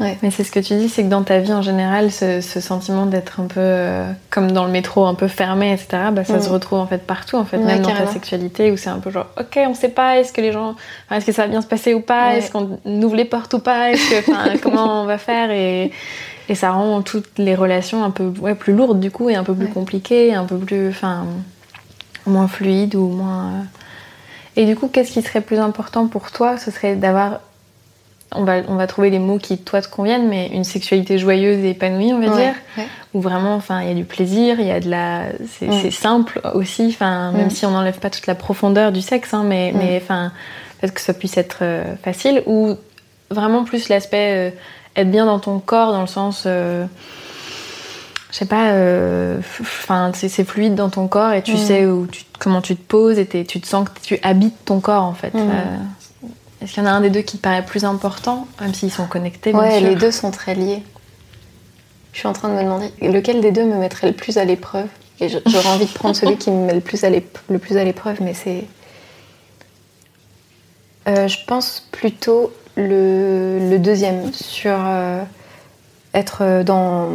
[0.00, 0.16] Ouais.
[0.22, 2.60] Mais c'est ce que tu dis, c'est que dans ta vie en général, ce, ce
[2.60, 6.38] sentiment d'être un peu euh, comme dans le métro, un peu fermé, etc., bah, ça
[6.38, 6.42] Mm.
[6.42, 8.98] se retrouve en fait partout, en fait, Ouais, même dans ta sexualité, où c'est un
[8.98, 10.70] peu genre, ok, on sait pas, est-ce que les gens,
[11.06, 12.38] enfin, est-ce que ça va bien se passer ou pas, Ouais.
[12.38, 15.50] est-ce qu'on ouvre les portes ou pas, est-ce que, enfin, comment on va faire?
[15.50, 15.90] Et,
[16.48, 19.54] et ça rend toutes les relations un peu plus lourdes du coup et un peu
[19.54, 21.24] plus compliquées, un peu plus, enfin,
[22.26, 23.44] moins fluides ou moins.
[23.46, 23.62] euh.
[24.56, 26.58] Et du coup, qu'est-ce qui serait plus important pour toi?
[26.58, 27.40] Ce serait d'avoir
[28.34, 31.64] on va, on va trouver les mots qui toi te conviennent, mais une sexualité joyeuse
[31.64, 32.86] et épanouie, on va Ouais, dire, ouais.
[33.14, 35.24] où vraiment, enfin, il y a du plaisir, il y a de la,
[35.58, 35.90] c'est Mm.
[35.90, 37.50] simple aussi, enfin, même Mm.
[37.50, 39.78] si on n'enlève pas toute la profondeur du sexe, hein, mais, Mm.
[39.78, 40.32] mais enfin,
[40.80, 42.74] peut-être que ça puisse être euh, facile, ou
[43.30, 44.50] vraiment plus l'aspect euh,
[45.00, 46.84] être bien dans ton corps, dans le sens, euh,
[48.30, 52.24] je sais pas, euh, enfin, c'est fluide dans ton corps et tu sais où tu,
[52.38, 55.32] comment tu te poses et tu te sens que tu habites ton corps en fait.
[56.62, 58.74] Euh, Est-ce qu'il y en a un des deux qui te paraît plus important, même
[58.74, 60.82] s'ils sont connectés bien Ouais, sûr les deux sont très liés.
[62.12, 64.44] Je suis en train de me demander lequel des deux me mettrait le plus à
[64.44, 64.88] l'épreuve?
[65.20, 68.64] Et j'aurais envie de prendre celui qui me met le plus à l'épreuve, mais c'est.
[71.08, 75.22] Euh, je pense plutôt le, le deuxième, sur euh,
[76.14, 77.08] être dans.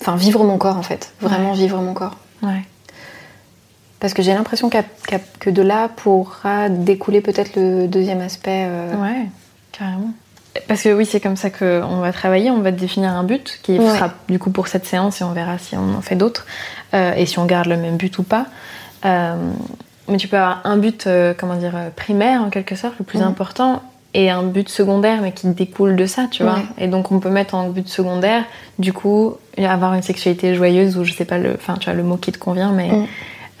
[0.00, 1.12] Enfin, vivre mon corps en fait.
[1.20, 2.16] Vraiment vivre mon corps.
[2.42, 2.62] Ouais.
[4.00, 4.84] Parce que j'ai l'impression qu'à-
[5.40, 8.66] que de là pourra découler peut-être le deuxième aspect.
[8.68, 9.26] euh, Ouais,
[9.72, 10.10] carrément.
[10.68, 13.78] Parce que oui, c'est comme ça qu'on va travailler, on va définir un but qui
[13.78, 13.88] Ouais.
[13.94, 16.46] sera du coup pour cette séance et on verra si on en fait d'autres
[16.94, 18.46] euh, et si on garde le même but ou pas.
[19.04, 19.34] Euh,
[20.08, 23.20] mais tu peux avoir un but, euh, comment dire, primaire en quelque sorte, le plus
[23.22, 23.82] important,
[24.14, 26.54] et un but secondaire mais qui découle de ça, tu vois.
[26.54, 26.64] Ouais.
[26.78, 28.44] Et donc on peut mettre en but secondaire,
[28.78, 32.02] du coup, avoir une sexualité joyeuse ou je sais pas le, enfin tu vois le
[32.02, 32.90] mot qui te convient, mais.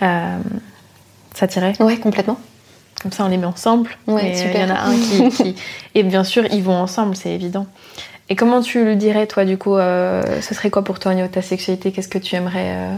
[0.02, 0.38] Euh,
[1.34, 1.74] ça tirait.
[1.80, 2.38] Ouais, complètement.
[3.02, 3.90] Comme ça, on les met ensemble.
[4.06, 4.64] Ouais, et euh, super.
[4.64, 5.56] Il y en a un qui, qui-
[5.94, 7.66] Et bien sûr, ils vont ensemble, c'est évident.
[8.28, 11.14] Et comment tu le dirais, toi, du coup euh, Ce serait quoi pour toi au
[11.14, 11.92] niveau de ta sexualité?
[11.92, 12.88] Qu'est-ce que tu aimerais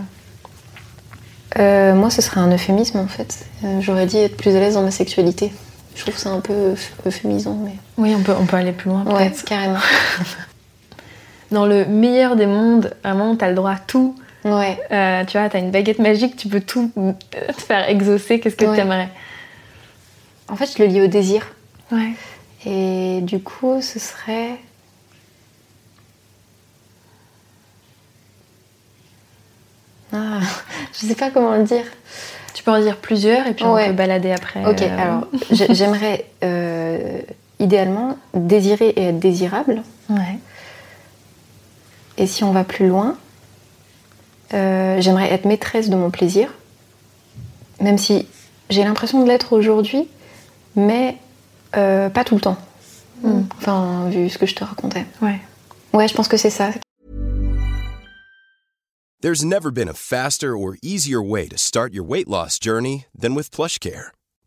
[1.58, 3.46] euh, moi, ce serait un euphémisme en fait.
[3.80, 5.50] J'aurais dit être plus à l'aise dans ma sexualité.
[5.96, 7.72] Je trouve ça un peu euph- euphémisant, mais.
[7.96, 9.78] Oui, on peut, on peut aller plus loin, Ouais, carrément.
[11.50, 14.14] Dans le meilleur des mondes, vraiment, t'as le droit à tout.
[14.52, 14.78] Ouais.
[14.90, 16.90] Euh, tu vois, t'as une baguette magique, tu peux tout
[17.30, 18.40] te faire exaucer.
[18.40, 18.76] Qu'est-ce que Ouais.
[18.76, 19.08] t'aimerais?
[20.48, 21.46] En fait, je le lis au désir.
[21.92, 22.12] Ouais.
[22.66, 24.56] Et du coup, ce serait.
[30.12, 30.40] Ah,
[30.92, 31.84] je sais pas comment le dire.
[32.54, 34.64] Tu peux en dire plusieurs et puis on peut balader après.
[34.66, 37.20] Ok, euh, alors j'ai- j'aimerais euh,
[37.60, 39.82] idéalement désirer et être désirable.
[40.08, 40.38] Ouais.
[42.16, 43.16] Et si on va plus loin,
[44.54, 46.52] euh, j'aimerais être maîtresse de mon plaisir,
[47.80, 48.26] même si
[48.70, 50.08] j'ai l'impression de l'être aujourd'hui,
[50.76, 51.16] mais
[51.76, 52.56] euh, pas tout le temps.
[53.22, 53.42] Mm.
[53.58, 55.04] Enfin, vu ce que je te racontais.
[55.22, 55.38] Ouais.
[55.92, 56.70] Ouais, je pense que c'est ça.
[59.20, 63.34] There's never been a faster or easier way to start your weight loss journey than
[63.34, 64.12] with PlushCare.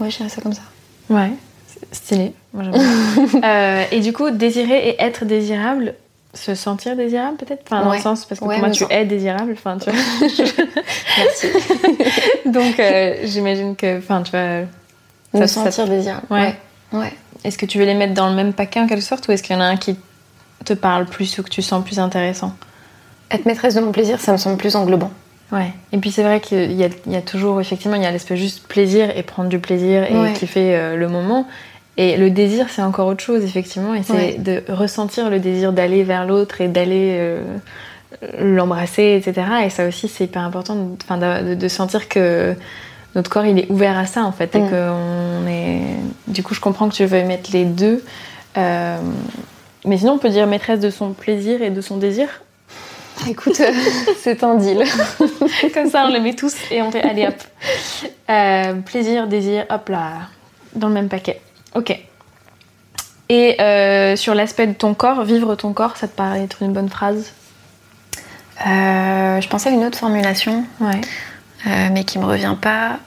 [0.00, 0.62] Ouais, je dirais ça comme ça.
[1.10, 1.30] Ouais,
[1.92, 2.32] stylé.
[2.52, 2.64] Moi.
[3.44, 5.94] Euh, et du coup, désirer et être désirable,
[6.34, 7.62] se sentir désirable peut-être?
[7.66, 7.96] Enfin, dans Ouais.
[7.96, 9.52] le sens, parce que Ouais, pour moi, me tu sens- es désirable.
[9.52, 10.00] Enfin, tu vois.
[11.18, 11.48] Merci.
[12.46, 14.60] Donc, euh, j'imagine que, enfin, tu vois.
[15.40, 16.26] me ça- sentir désirable.
[16.30, 16.54] Ouais.
[16.92, 17.12] ouais.
[17.44, 19.42] Est-ce que tu veux les mettre dans le même paquet en quelque sorte, ou est-ce
[19.42, 19.96] qu'il y en a un qui
[20.64, 22.54] te parle plus ou que tu sens plus intéressant?
[23.30, 25.10] Être maîtresse de mon plaisir, ça me semble plus englobant.
[25.52, 25.70] Ouais.
[25.92, 28.66] Et puis c'est vrai qu'il y, y a, toujours, effectivement, il y a l'aspect juste
[28.66, 30.32] plaisir et prendre du plaisir et Ouais.
[30.32, 31.46] kiffer euh, le moment.
[31.98, 33.94] Et le désir, c'est encore autre chose, effectivement.
[33.94, 34.36] Et c'est Ouais.
[34.38, 37.42] de ressentir le désir d'aller vers l'autre et d'aller euh,
[38.40, 39.46] l'embrasser, etc.
[39.66, 42.54] Et ça aussi, c'est hyper important de, de, sentir que
[43.14, 44.54] notre corps, il est ouvert à ça, en fait.
[44.56, 44.70] Et Mm.
[44.70, 45.80] que on est...
[46.28, 48.02] Du coup, je comprends que tu veux mettre les deux.
[48.56, 48.96] Euh,
[49.84, 52.28] Mais sinon, on peut dire maîtresse de son plaisir et de son désir.
[53.28, 53.72] Écoute, euh,
[54.20, 54.82] c'est un deal.
[55.74, 57.34] Comme ça, on les met tous et on fait allez hop.
[58.30, 60.12] Euh, plaisir, désir, hop là,
[60.74, 61.40] dans le même paquet.
[61.74, 61.98] Ok.
[63.28, 66.72] Et euh, sur l'aspect de ton corps, vivre ton corps, ça te paraît être une
[66.72, 67.32] bonne phrase?
[68.66, 71.00] Euh, je pensais à une autre formulation, Ouais.
[71.66, 72.98] euh, mais qui me revient pas.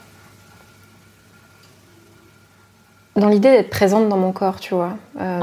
[3.14, 4.96] Dans l'idée d'être présente dans mon corps, tu vois.
[5.20, 5.40] Euh,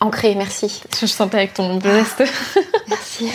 [0.00, 0.82] Ancré merci.
[1.00, 2.22] Je sentais avec ton geste.
[2.88, 3.30] Merci.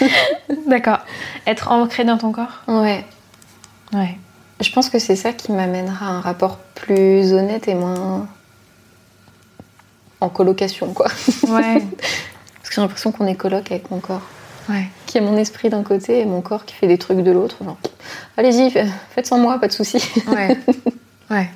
[0.66, 0.98] D'accord.
[1.46, 2.62] Être ancré dans ton corps?
[2.66, 3.04] Ouais.
[3.92, 4.18] Ouais.
[4.60, 8.26] Je pense que c'est ça qui m'amènera à un rapport plus honnête et moins
[10.20, 11.06] en colocation, quoi.
[11.48, 11.80] Ouais.
[11.90, 14.22] Parce que j'ai l'impression qu'on est coloc avec mon corps.
[14.68, 14.88] Ouais.
[15.06, 17.56] Qui a mon esprit d'un côté et mon corps qui fait des trucs de l'autre.
[17.64, 17.76] Genre,
[18.36, 18.84] allez-y, fa-
[19.14, 20.02] faites sans moi, pas de souci.
[20.28, 20.58] Ouais.
[21.30, 21.48] Ouais.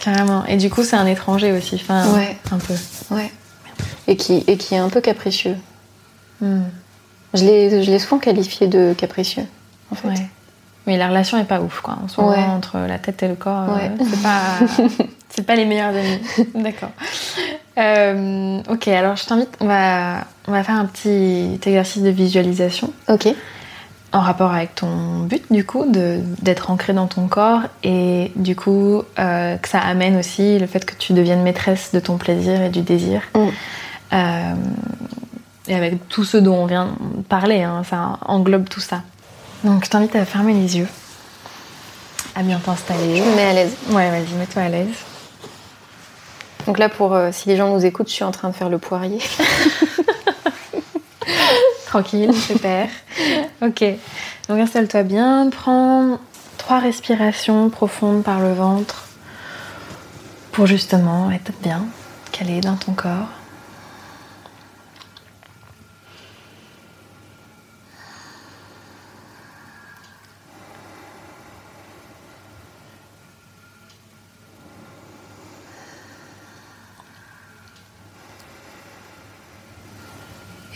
[0.00, 0.44] Carrément.
[0.44, 1.76] Et du coup, c'est un étranger aussi.
[1.76, 2.36] Enfin, Ouais.
[2.50, 2.74] un peu.
[3.10, 3.32] Ouais.
[4.08, 5.56] Et qui, et qui est un peu capricieux.
[6.40, 6.62] Hmm.
[7.34, 9.44] Je l'ai souvent qualifié de capricieux,
[9.90, 10.08] en fait.
[10.08, 10.26] Ouais.
[10.86, 11.96] Mais la relation est pas ouf, quoi.
[12.04, 12.42] En ce moment, Ouais.
[12.44, 13.90] entre la tête et le corps, euh, Ouais.
[14.10, 16.18] c'est pas, c'est pas les meilleurs amis.
[16.54, 16.90] D'accord.
[17.78, 22.92] Euh, ok, alors je t'invite, on va, on va faire un petit exercice de visualisation
[23.08, 23.28] Ok.
[24.12, 28.54] en rapport avec ton but, du coup, de- d'être ancré dans ton corps et du
[28.56, 32.60] coup euh, que ça amène aussi le fait que tu deviennes maîtresse de ton plaisir
[32.60, 33.22] et du désir.
[33.34, 33.46] Mm.
[34.12, 34.54] Euh,
[35.68, 39.02] et avec tout ce dont on vient de parler, hein, ça englobe tout ça.
[39.64, 40.88] Donc je t'invite à fermer les yeux,
[42.34, 43.18] à bien t'installer.
[43.18, 43.76] Je me mets à l'aise.
[43.90, 44.96] Ouais, vas-y, mets-toi à l'aise.
[46.66, 48.68] Donc là, pour euh, si les gens nous écoutent, je suis en train de faire
[48.68, 49.18] le poirier.
[51.86, 52.88] Tranquille, super.
[53.60, 53.84] ok,
[54.48, 56.18] donc installe-toi bien, prends
[56.56, 59.04] trois respirations profondes par le ventre
[60.52, 61.84] pour justement être bien
[62.32, 63.28] calé dans ton corps.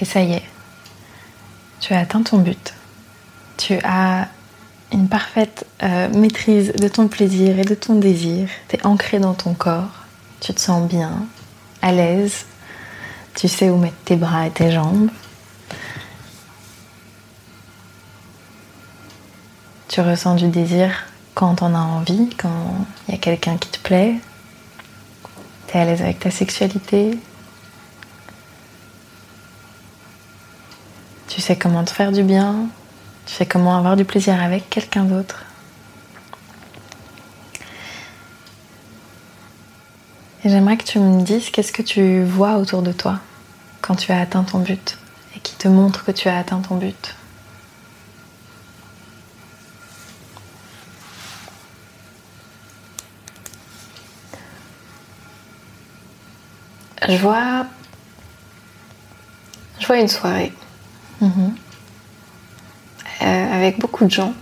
[0.00, 0.42] Et ça y est,
[1.80, 2.74] tu as atteint ton but.
[3.56, 4.28] Tu as
[4.92, 8.48] une parfaite euh, maîtrise de ton plaisir et de ton désir.
[8.68, 10.04] Tu es ancré dans ton corps.
[10.40, 11.26] Tu te sens bien,
[11.82, 12.44] à l'aise.
[13.34, 15.10] Tu sais où mettre tes bras et tes jambes.
[19.88, 20.90] Tu ressens du désir
[21.34, 24.14] quand on a envie, quand il y a quelqu'un qui te plaît.
[25.68, 27.18] Tu es à l'aise avec ta sexualité.
[31.36, 32.66] Tu sais comment te faire du bien.
[33.26, 35.44] Tu sais comment avoir du plaisir avec quelqu'un d'autre.
[40.42, 43.20] Et j'aimerais que tu me dises qu'est-ce que tu vois autour de toi
[43.82, 44.96] quand tu as atteint ton but
[45.36, 47.14] et qui te montre que tu as atteint ton but?
[57.06, 57.66] Je vois.
[59.78, 60.54] Je vois une soirée
[61.22, 61.28] Euh,
[63.54, 64.34] avec beaucoup de gens.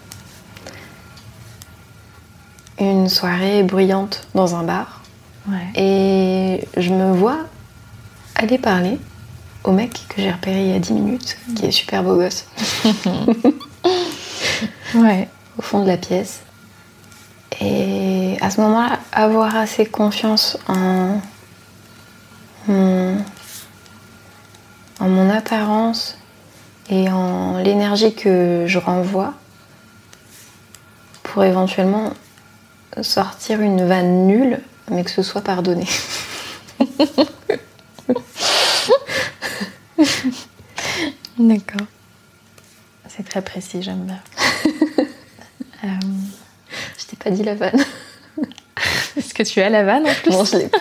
[2.81, 5.01] Une soirée bruyante dans un bar.
[5.49, 5.71] Ouais.
[5.77, 7.39] Et je me vois
[8.35, 8.99] aller parler
[9.63, 12.47] au mec que j'ai repéré il y a 10 minutes, qui est super beau gosse,
[14.95, 15.29] Ouais.
[15.59, 16.41] au fond de la pièce.
[17.61, 21.21] Et à ce moment-là, avoir assez confiance en
[22.67, 23.17] mon,
[25.01, 26.19] en mon apparence
[26.90, 29.35] et en l'énergie que je renvoie
[31.23, 32.12] pour éventuellement
[33.03, 35.87] sortir une vanne nulle, mais que ce soit pardonné.
[41.39, 41.87] D'accord.
[43.09, 44.20] C'est très précis, j'aime bien.
[45.85, 45.89] Euh,
[46.99, 47.78] Je t'ai pas dit la vanne.
[49.18, 50.30] Est-ce que tu as la vanne en plus?
[50.30, 50.80] Non, je l'ai pas.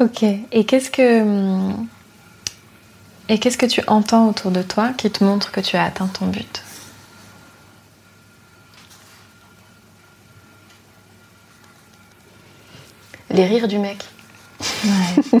[0.00, 0.24] Ok.
[0.50, 1.86] Et qu'est-ce que hum,
[3.30, 6.08] et qu'est-ce que tu entends autour de toi qui te montre que tu as atteint
[6.08, 6.62] ton but?
[13.30, 14.04] Les rires du mec.
[14.84, 15.38] Ouais.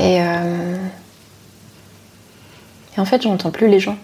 [0.00, 0.76] Et, euh,
[2.96, 3.98] Et en fait, j'entends plus les gens.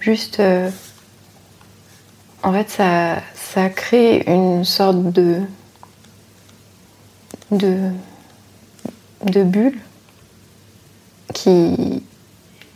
[0.00, 0.38] Juste.
[0.40, 0.70] euh,
[2.42, 5.40] en fait, ça, ça crée une sorte de.
[7.50, 7.90] De.
[9.24, 9.78] de bulle
[11.34, 12.02] qui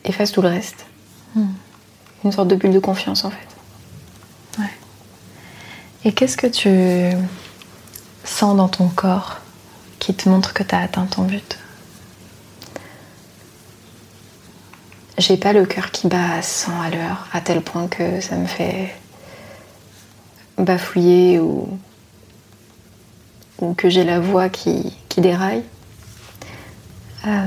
[0.05, 0.87] efface tout le reste.
[2.25, 3.51] Une sorte de bulle de confiance, en fait.
[6.05, 7.15] Et qu'est-ce que tu
[8.25, 9.37] sens dans ton corps
[9.99, 11.59] qui te montre que tu as atteint ton but?
[15.19, 18.37] J'ai pas le cœur qui bat à 100 à l'heure, à tel point que ça
[18.37, 18.95] me fait
[20.57, 21.69] bafouiller ou,
[23.61, 25.63] ou que j'ai la voix qui, qui déraille.
[27.27, 27.47] Euh,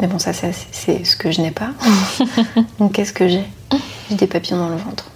[0.00, 1.70] mais bon, ça, c'est c'est ce que je n'ai pas.
[2.78, 3.44] Donc, qu'est-ce que j'ai?
[4.10, 5.10] J'ai des papillons dans le ventre.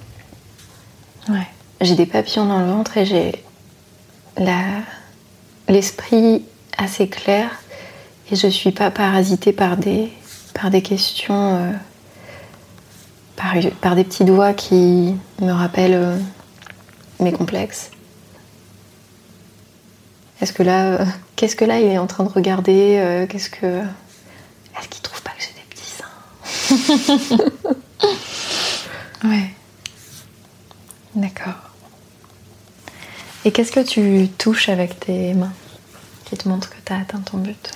[1.29, 1.47] Ouais.
[1.81, 3.45] J'ai des papillons dans le ventre et j'ai
[5.69, 6.45] l'esprit
[6.77, 7.51] assez clair
[8.31, 10.11] et je suis pas parasitée par des,
[10.55, 11.73] par des questions, euh,
[13.37, 16.16] par, par des petits doigts qui me rappellent euh,
[17.21, 17.91] mes complexes.
[20.41, 21.05] Est-ce que là, euh,
[21.36, 23.82] qu'est-ce que là il est en train de regarder euh, Qu'est-ce que,
[24.80, 27.39] est-ce qu'il trouve pas que j'ai des petits seins
[29.28, 29.51] Ouais.
[31.14, 31.70] D'accord.
[33.45, 35.53] Et qu'est-ce que tu touches avec tes mains
[36.24, 37.72] qui te montre que tu as atteint ton but?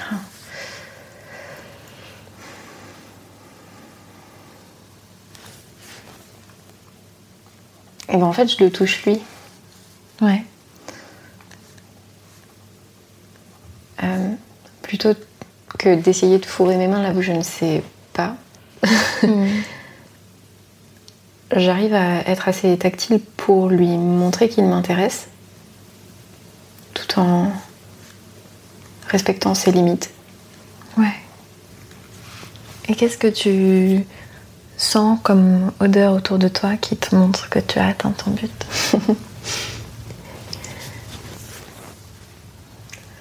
[8.08, 9.18] Et ben en fait, je le touche lui.
[10.20, 10.44] Ouais.
[14.02, 14.34] Euh,
[14.82, 15.14] plutôt
[15.82, 18.36] que d'essayer de fourrer mes mains là où je ne sais pas.
[21.54, 25.26] J'arrive à être assez tactile pour lui montrer qu'il m'intéresse,
[26.94, 27.48] tout en
[29.08, 30.10] respectant ses limites.
[30.96, 31.14] Ouais.
[32.88, 34.06] Et qu'est-ce que tu
[34.76, 38.66] sens comme odeur autour de toi qui te montre que tu as atteint ton but?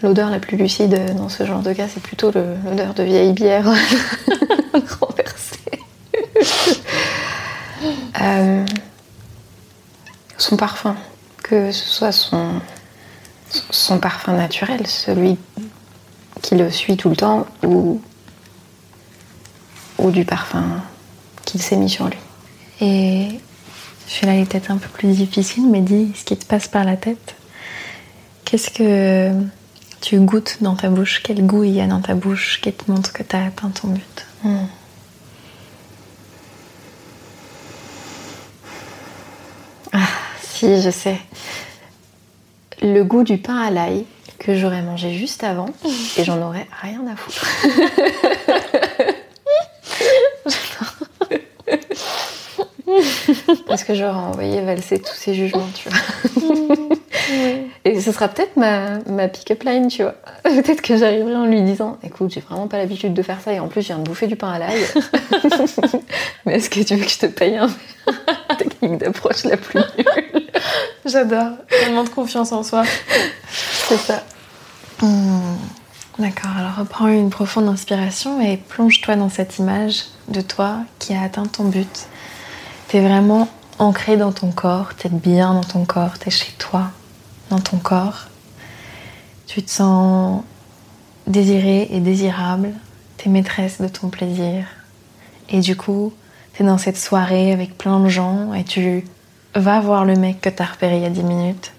[0.03, 3.65] L'odeur la plus lucide dans ce genre de cas, c'est plutôt l'odeur de vieille bière
[4.99, 5.59] renversée.
[8.19, 8.65] Euh,
[10.37, 10.95] son parfum,
[11.43, 12.61] que ce soit son,
[13.69, 15.37] son parfum naturel, celui
[16.41, 18.01] qui le suit tout le temps, ou,
[19.99, 20.81] ou du parfum
[21.45, 22.17] qu'il s'est mis sur lui.
[22.81, 23.39] Et
[24.07, 26.83] celui-là il est peut-être un peu plus difficile, mais dis ce qui te passe par
[26.83, 27.35] la tête.
[28.45, 29.31] Qu'est-ce que
[30.01, 32.91] tu goûtes dans ta bouche Quel goût il y a dans ta bouche qui te
[32.91, 34.25] montre que tu as atteint ton but
[40.41, 41.17] Si, je sais.
[42.81, 44.05] Le goût du pain à l'ail
[44.37, 45.69] que j'aurais mangé juste avant
[46.17, 47.45] et j'en aurais rien à foutre.
[53.67, 55.97] Parce que j'aurais envoyé valser tous ces jugements, tu vois.
[57.86, 60.15] Et ce sera peut-être ma, ma pick-up line, tu vois.
[60.43, 63.59] Peut-être que j'arriverai en lui disant Écoute, j'ai vraiment pas l'habitude de faire ça et
[63.59, 64.84] en plus, je viens de bouffer du pain à l'ail.
[66.45, 67.69] Mais est-ce que tu veux que je te paye un
[68.57, 70.47] technique d'approche la plus nulle?
[71.05, 71.53] J'adore.
[71.69, 72.84] Tellement de confiance en soi.
[73.49, 74.24] C'est ça.
[76.19, 81.22] D'accord, alors reprends une profonde inspiration et plonge-toi dans cette image de toi qui a
[81.24, 82.07] atteint ton but.
[82.89, 83.47] T'es vraiment
[83.80, 86.91] ancré dans ton corps, t'es bien dans ton corps, t'es chez toi,
[87.51, 88.27] dans ton corps.
[89.45, 90.43] Tu te sens
[91.27, 92.71] désiré et désirable,
[93.17, 94.65] t'es maîtresse de ton plaisir.
[95.49, 96.13] Et du coup,
[96.53, 99.03] t'es dans cette soirée avec plein de gens et tu
[99.53, 101.73] vas voir le mec que t'as repéré il y a 10 minutes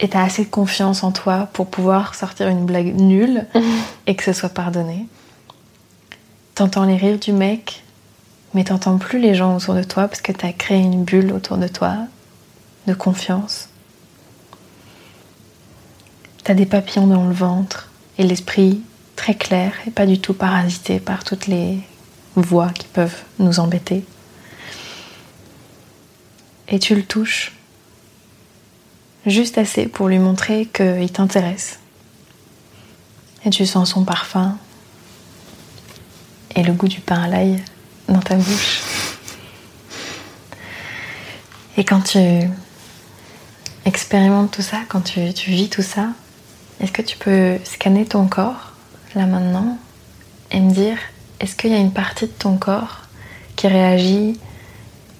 [0.00, 3.46] et t'as assez de confiance en toi pour pouvoir sortir une blague nulle
[4.06, 5.06] et que ce soit pardonné.
[6.54, 7.82] T'entends les rires du mec,
[8.54, 11.56] mais t'entends plus les gens autour de toi parce que t'as créé une bulle autour
[11.56, 11.96] de toi
[12.86, 13.67] de confiance.
[16.44, 18.80] T'as des papillons dans le ventre et l'esprit
[19.16, 21.78] très clair et pas du tout parasité par toutes les
[22.34, 24.04] voix qui peuvent nous embêter.
[26.68, 27.52] Et tu le touches
[29.26, 31.80] juste assez pour lui montrer qu'il t'intéresse.
[33.44, 34.56] Et tu sens son parfum
[36.54, 37.62] et le goût du pain à l'ail
[38.08, 38.82] dans ta bouche.
[41.76, 42.18] Et quand tu
[43.84, 46.08] expérimentes tout ça, quand tu, tu vis tout ça,
[46.80, 48.72] est-ce que tu peux scanner ton corps
[49.14, 49.78] là maintenant
[50.50, 50.98] et me dire
[51.40, 53.02] est-ce qu'il y a une partie de ton corps
[53.56, 54.38] qui réagit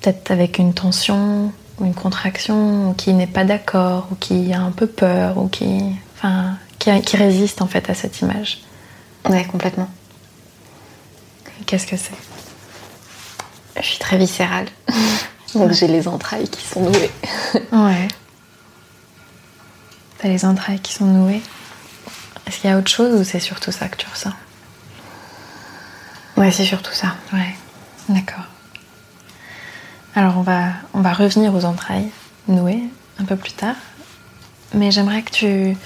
[0.01, 4.61] peut-être avec une tension ou une contraction ou qui n'est pas d'accord ou qui a
[4.61, 5.81] un peu peur ou qui
[6.17, 8.61] enfin qui, qui résiste en fait à cette image?
[9.29, 9.89] Ouais, complètement.
[11.67, 12.15] Qu'est-ce que c'est?
[13.81, 14.67] Je suis très viscérale.
[15.55, 17.11] Donc j'ai les entrailles qui sont nouées.
[17.73, 18.09] Ouais.
[20.19, 21.43] T'as les entrailles qui sont nouées.
[22.47, 24.33] Est-ce qu'il y a autre chose ou c'est surtout ça que tu ressens?
[26.37, 27.15] Ouais, c'est surtout ça.
[27.33, 27.55] Ouais,
[28.09, 28.45] d'accord.
[30.15, 32.09] Alors on va, on va revenir aux entrailles
[32.49, 32.83] nouées
[33.21, 33.77] un peu plus tard.
[34.75, 35.77] Mais j'aimerais que tu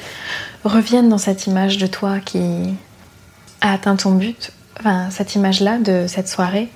[0.64, 2.74] reviennes dans cette image de toi qui
[3.60, 6.70] a atteint ton but, enfin cette image-là de cette soirée.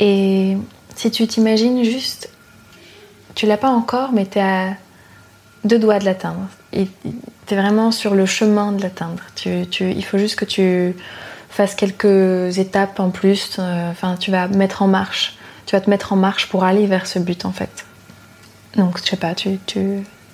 [0.00, 0.56] Et
[0.96, 2.30] si tu t'imagines juste,
[3.34, 4.76] tu l'as pas encore, mais tu es à
[5.64, 6.46] deux doigts de l'atteindre.
[6.72, 6.86] Tu
[7.50, 9.22] es vraiment sur le chemin de l'atteindre.
[9.44, 10.94] Il faut juste que tu
[11.50, 13.56] fasses quelques étapes en plus.
[13.58, 15.36] euh, Enfin, tu vas mettre en marche.
[15.66, 17.84] Tu vas te mettre en marche pour aller vers ce but en fait.
[18.76, 19.58] Donc, je sais pas, tu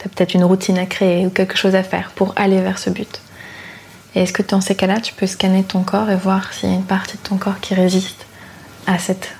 [0.04, 2.90] as peut-être une routine à créer ou quelque chose à faire pour aller vers ce
[2.90, 3.20] but.
[4.14, 6.72] Et est-ce que dans ces cas-là, tu peux scanner ton corps et voir s'il y
[6.72, 8.26] a une partie de ton corps qui résiste
[8.86, 9.34] à cette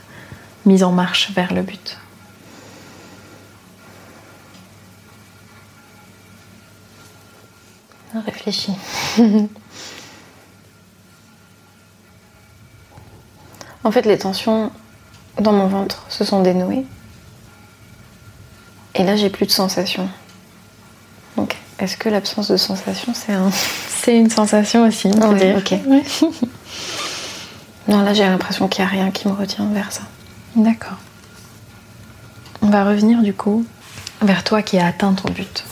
[0.64, 1.98] mise en marche vers le but?
[8.26, 8.72] Réfléchis.
[13.82, 14.70] en fait, les tensions
[15.40, 16.86] dans mon ventre se sont dénouées.
[18.94, 20.08] Et là, j'ai plus de sensations.
[21.36, 23.50] Donc, est-ce que l'absence de sensation, c'est un.
[24.04, 25.56] C'est une sensation aussi, on peut Ouais, dire.
[25.56, 25.74] ok.
[25.88, 26.02] Ouais.
[27.88, 30.00] Non, là, j'ai l'impression qu'il n'y a rien qui me retient vers ça.
[30.56, 30.96] D'accord.
[32.62, 33.64] On va revenir du coup
[34.22, 35.64] vers toi qui as atteint ton but.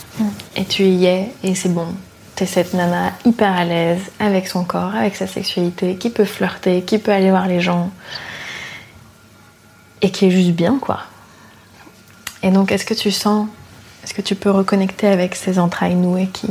[0.57, 1.87] Et tu y es et c'est bon.
[2.43, 6.83] T'es cette nana hyper à l'aise avec son corps, avec sa sexualité, qui peut flirter,
[6.83, 7.93] qui peut aller voir les gens.
[10.01, 11.03] Et qui est juste bien quoi.
[12.43, 13.47] Et donc est-ce que tu sens,
[14.03, 16.49] est-ce que tu peux reconnecter avec ces entrailles nouées qui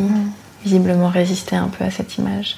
[0.63, 2.55] visiblement résistaient un peu à cette image?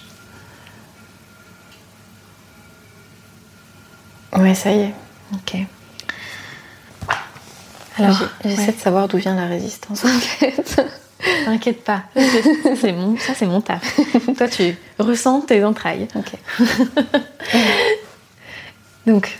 [4.34, 4.94] Ouais, ça y est.
[5.34, 5.58] Ok.
[7.98, 8.72] Alors, j'essaie ouais.
[8.74, 10.86] de savoir d'où vient la résistance en fait.
[11.46, 14.00] T'inquiète pas, ça c'est mon, ça, c'est mon taf.
[14.38, 16.08] Toi tu ressens tes entrailles.
[16.16, 16.68] ok.
[19.06, 19.38] Donc,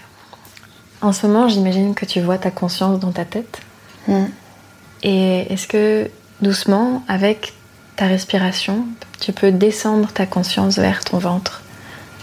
[1.02, 3.62] en ce moment, j'imagine que tu vois ta conscience dans ta tête.
[4.08, 4.26] Hmm.
[5.04, 6.10] Et est-ce que
[6.42, 7.54] doucement, avec
[7.96, 8.86] ta respiration,
[9.20, 11.62] tu peux descendre ta conscience vers ton ventre,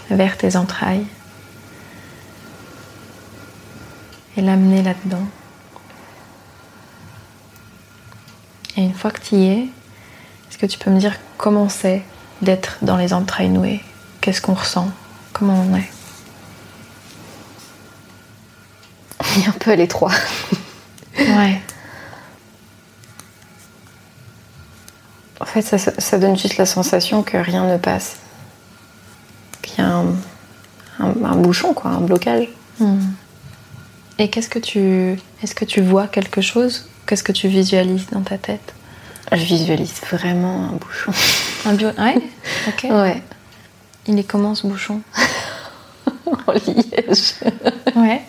[0.09, 1.05] vers tes entrailles,
[4.37, 5.25] et l'amener là-dedans?
[8.77, 9.59] Et une fois que tu y es,
[10.49, 12.03] est-ce que tu peux me dire comment c'est
[12.41, 13.81] d'être dans les entrailles nouées
[14.21, 14.89] Qu'est-ce qu'on ressent?
[15.33, 15.89] Comment on est?
[19.37, 20.11] Il est un peu à l'étroit.
[21.17, 21.61] Ouais.
[25.39, 28.17] En fait, ça, ça donne juste la sensation que rien ne passe.
[29.61, 30.05] Qu'il y a un,
[30.99, 32.47] un- un bouchon, quoi, un blocage.
[32.79, 32.99] Hmm.
[34.19, 35.19] Et qu'est-ce que tu.
[35.41, 38.73] Est-ce que tu vois quelque chose Qu'est-ce que tu visualises dans ta tête?
[39.33, 41.11] Je visualise vraiment un bouchon.
[41.65, 41.89] Un bio.
[41.97, 42.15] Ouais
[42.69, 42.83] Ok.
[42.89, 43.21] Ouais.
[44.07, 45.01] Il est comment ce bouchon?
[46.25, 47.33] En liège.
[47.97, 48.21] Ouais.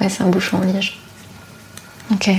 [0.00, 1.00] Ouais, c'est un bouchon en liège.
[2.12, 2.30] Ok.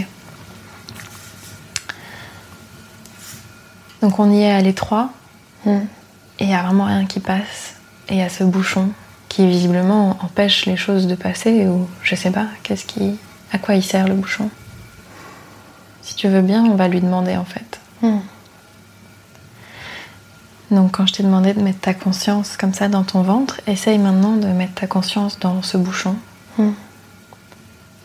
[4.01, 5.09] Donc on y est à l'étroit
[5.65, 5.87] Hmm.
[6.39, 7.73] et il n'y a vraiment rien qui passe.
[8.07, 8.91] Et il y a ce bouchon
[9.27, 13.17] qui visiblement empêche les choses de passer ou je sais pas, qu'est-ce qui.
[13.51, 14.49] À quoi il sert le bouchon?
[16.05, 17.79] Si tu veux bien, on va lui demander en fait.
[18.03, 18.19] Hmm.
[20.69, 23.97] Donc quand je t'ai demandé de mettre ta conscience comme ça dans ton ventre, essaye
[23.97, 26.15] maintenant de mettre ta conscience dans ce bouchon.
[26.59, 26.73] Hmm.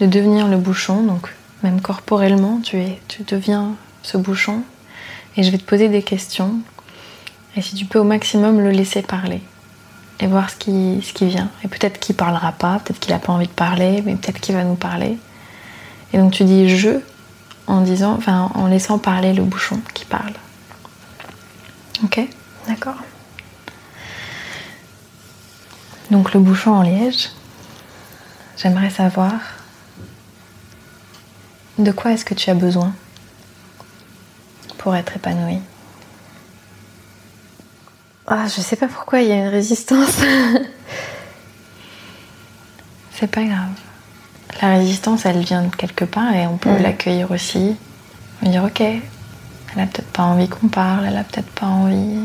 [0.01, 1.28] De devenir le bouchon, donc
[1.62, 4.62] même corporellement, tu, es, tu deviens ce bouchon.
[5.36, 6.55] Et je vais te poser des questions.
[7.55, 9.42] Et si tu peux au maximum le laisser parler.
[10.20, 11.51] Et voir ce qui, ce qui vient.
[11.64, 14.55] Et peut-être qu'il parlera pas, peut-être qu'il n'a pas envie de parler, mais peut-être qu'il
[14.55, 15.18] va nous parler.
[16.14, 17.01] Et donc tu dis je
[17.71, 20.35] en disant, enfin en laissant parler le bouchon qui parle.
[22.05, 22.21] Ok?
[22.66, 22.97] D'accord.
[26.11, 27.31] Donc le bouchon en liège,
[28.57, 29.33] j'aimerais savoir
[31.79, 32.93] de quoi est-ce que tu as besoin
[34.79, 35.61] pour être épanoui.
[38.27, 40.18] Ah, je sais pas pourquoi il y a une résistance.
[43.12, 43.89] C'est pas grave.
[44.62, 47.76] La résistance, elle vient de quelque part et on peut l'accueillir aussi.
[48.42, 49.01] On dire ok, elle
[49.76, 52.20] a peut-être pas envie qu'on parle, elle a peut-être pas envie.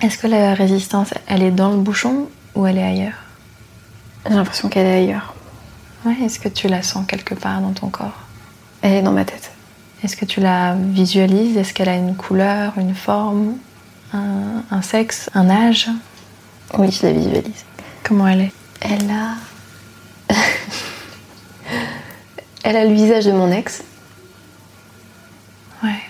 [0.00, 3.22] Est-ce que la résistance, elle est dans le bouchon ou elle est ailleurs?
[4.28, 5.34] J'ai l'impression qu'elle est ailleurs.
[6.04, 8.20] Ouais, est-ce que tu la sens quelque part dans ton corps?
[8.82, 9.50] Elle est dans ma tête.
[10.04, 11.56] Est-ce que tu la visualises?
[11.56, 13.54] Est-ce qu'elle a une couleur, une forme,
[14.12, 15.88] un, un sexe, un âge?
[16.76, 17.64] Oui, je la visualise.
[18.04, 18.52] Comment elle est?
[18.80, 20.34] Elle a.
[22.68, 23.82] Elle a le visage de mon ex.
[25.82, 26.02] Ouais.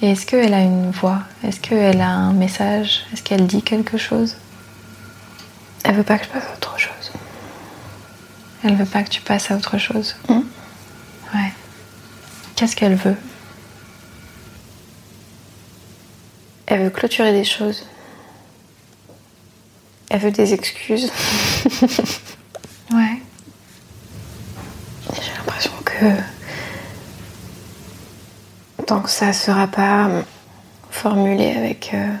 [0.00, 1.22] Et est-ce qu'elle a une voix?
[1.42, 3.04] Est-ce qu'elle a un message?
[3.12, 4.36] Est-ce qu'elle dit quelque chose?
[5.82, 7.12] Elle veut pas que je passe à autre chose.
[8.62, 10.14] Elle veut pas que tu passes à autre chose?
[10.28, 10.42] Hmm.
[11.34, 11.52] Ouais.
[12.54, 13.16] Qu'est-ce qu'elle veut?
[16.66, 17.84] Elle veut clôturer des choses.
[20.10, 21.10] Elle veut des excuses.
[22.92, 23.23] Ouais.
[25.98, 26.06] Que
[28.86, 30.08] tant que ça sera pas
[30.90, 32.14] formulé avec, euh,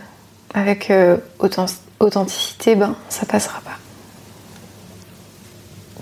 [0.54, 1.66] avec euh, authent-
[2.00, 3.78] authenticité, ben ça passera pas.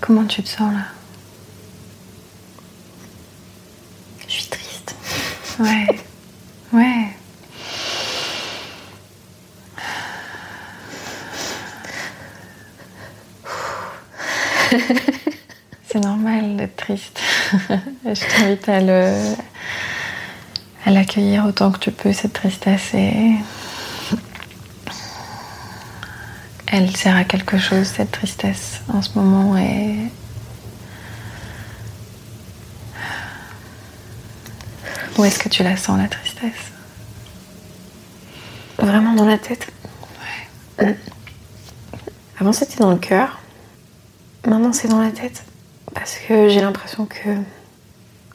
[0.01, 0.85] Comment tu te sens là?
[4.27, 4.95] Je suis triste.
[5.59, 5.87] Ouais.
[6.73, 7.07] Ouais.
[15.87, 17.19] C'est normal d'être triste.
[18.05, 19.35] Je t'invite à le
[20.85, 23.35] à l'accueillir autant que tu peux cette tristesse et
[26.67, 29.95] elle sert à quelque chose cette tristesse en ce moment et
[35.17, 36.71] où est-ce que tu la sens la tristesse?
[38.79, 39.67] Vraiment dans la tête?
[40.79, 40.97] Ouais.
[42.39, 43.39] Avant c'était dans le cœur.
[44.45, 45.45] Maintenant c'est dans la tête.
[45.93, 47.29] Parce que j'ai l'impression que,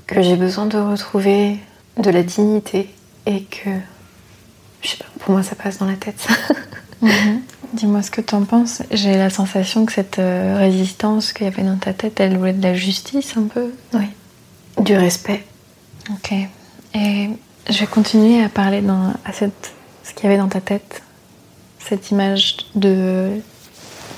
[0.06, 1.58] que j'ai besoin de retrouver
[1.96, 2.90] de la dignité
[3.26, 3.70] et que.
[4.82, 6.26] Je sais pas, pour moi ça passe dans la tête.
[7.74, 8.82] Dis-moi ce que tu en penses.
[8.90, 12.52] J'ai la sensation que cette euh, résistance qu'il y avait dans ta tête, elle voulait
[12.52, 13.72] de la justice un peu?
[13.94, 14.06] oui.
[14.80, 15.44] Du respect.
[16.10, 16.32] Ok.
[16.94, 17.30] Et
[17.68, 19.72] je vais continuer à parler dans, à cette,
[20.04, 21.02] ce qu'il y avait dans ta tête.
[21.80, 23.40] Cette image de.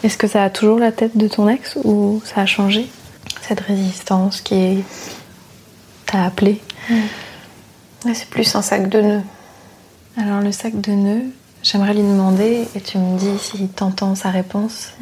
[0.03, 2.89] Est-ce que ça a toujours la tête de ton ex ou ça a changé?
[3.51, 4.85] Cette résistance qui
[6.07, 6.61] t'a appelé.
[8.05, 9.23] Ouais, c'est plus un sac de nœuds.
[10.17, 11.25] Alors le sac de nœuds,
[11.61, 14.93] j'aimerais lui demander, et tu me dis si t'entends sa réponse,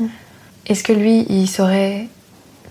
[0.65, 2.09] est-ce que lui, il saurait,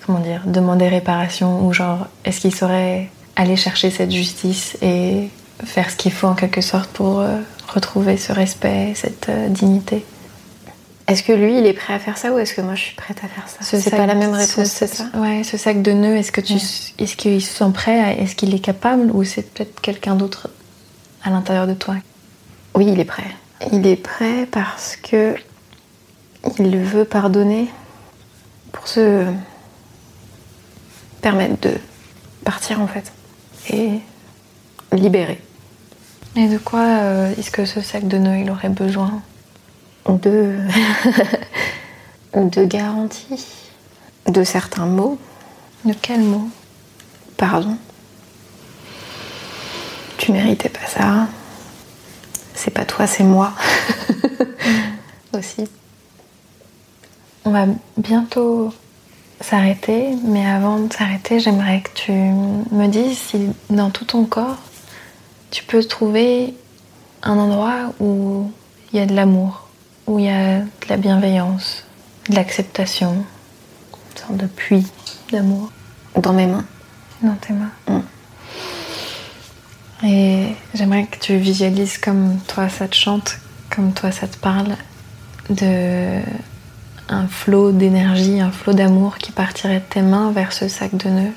[0.03, 5.29] comment dire, demander réparation ou genre, est-ce qu'il saurait aller chercher cette justice et
[5.63, 10.03] faire ce qu'il faut en quelque sorte pour euh, retrouver ce respect, cette euh, dignité?
[11.07, 12.95] Est-ce que lui il est prêt à faire ça ou est-ce que moi je suis
[12.95, 15.55] prête à faire ça Ce C'est pas la même réponse, ce- c'est ça Ouais, ce
[15.57, 16.55] sac de nœuds, est-ce que tu,
[16.99, 20.49] est-ce qu'il se sent prêt Est-ce qu'il est capable ou c'est peut-être quelqu'un d'autre
[21.23, 21.95] à l'intérieur de toi?
[22.75, 23.23] Oui, il est prêt.
[23.71, 25.35] Il est prêt parce que
[26.59, 27.67] il veut pardonner
[28.73, 29.23] pour se
[31.21, 31.73] permettre de
[32.43, 33.11] partir en fait
[33.69, 33.99] et
[34.91, 35.41] libérer.
[36.35, 39.21] Et de quoi euh, est-ce que ce sac de nœuds il aurait besoin?
[40.09, 40.55] De
[42.33, 43.45] de garanties,
[44.27, 45.17] de certains mots.
[45.85, 46.49] De quel mot
[47.37, 47.77] Pardon.
[50.17, 51.27] Tu méritais pas ça.
[52.55, 53.53] C'est pas toi, c'est moi.
[55.33, 55.69] Aussi.
[57.45, 58.73] On va bientôt
[59.39, 64.57] s'arrêter, mais avant de s'arrêter, j'aimerais que tu me dises si dans tout ton corps,
[65.51, 66.55] tu peux trouver
[67.23, 68.51] un endroit où
[68.91, 69.66] il y a de l'amour,
[70.07, 71.83] où il y a de la bienveillance,
[72.29, 74.87] de l'acceptation, une sorte de puits
[75.31, 75.71] d'amour
[76.15, 76.65] Dans mes mains.
[77.21, 77.71] dans tes mains.
[77.87, 77.99] Mm.
[80.05, 83.37] Et j'aimerais que tu visualises comme toi ça te chante,
[83.69, 84.75] comme toi ça te parle,
[85.49, 86.19] de
[87.09, 91.09] un flot d'énergie, un flot d'amour qui partirait de tes mains vers ce sac de
[91.09, 91.33] nœuds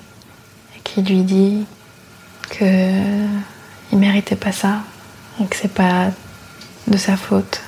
[0.77, 1.65] et qui lui dit
[2.51, 2.91] que
[3.93, 4.83] il méritait pas ça
[5.41, 6.11] et que c'est pas
[6.87, 7.63] de sa faute.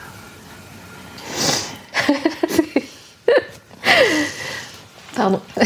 [5.14, 5.40] Pardon.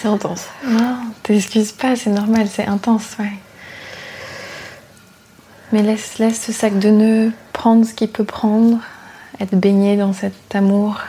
[0.00, 0.46] c'est intense.
[0.66, 3.32] Non, t'excuses pas, c'est normal, c'est intense, ouais.
[5.72, 8.78] Mais laisse, laisse ce sac de nœuds prendre ce qu'il peut prendre,
[9.40, 11.00] être baigné dans cet amour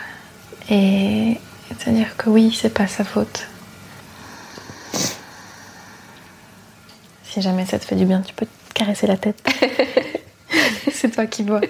[0.69, 1.37] et,
[1.79, 3.47] te dire que oui, c'est pas sa faute.
[7.23, 9.45] Si jamais ça te fait du bien, tu peux te caresser la tête.
[10.91, 11.61] c'est toi qui vois.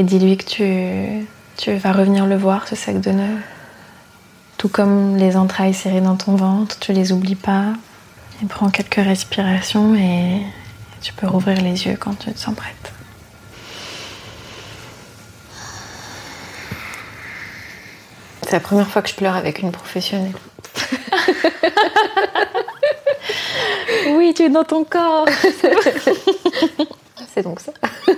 [0.00, 1.28] Et dis-lui que tu,
[1.58, 3.38] tu vas revenir le voir, ce sac de nœuds.
[4.56, 7.74] Tout comme les entrailles serrées dans ton ventre, tu les oublies pas.
[8.42, 10.40] Et prends quelques respirations et
[11.02, 12.92] tu peux rouvrir les yeux quand tu te sens prête.
[18.44, 20.32] C'est la première fois que je pleure avec une professionnelle.
[24.12, 25.26] Oui, tu es dans ton corps.
[27.34, 27.72] C'est donc ça.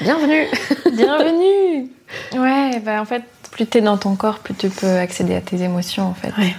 [0.00, 0.46] Bienvenue.
[0.92, 1.88] Bienvenue.
[2.34, 5.42] Ouais, bah en fait, plus tu es dans ton corps, plus tu peux accéder à
[5.42, 6.32] tes émotions en fait.
[6.38, 6.54] Ouais.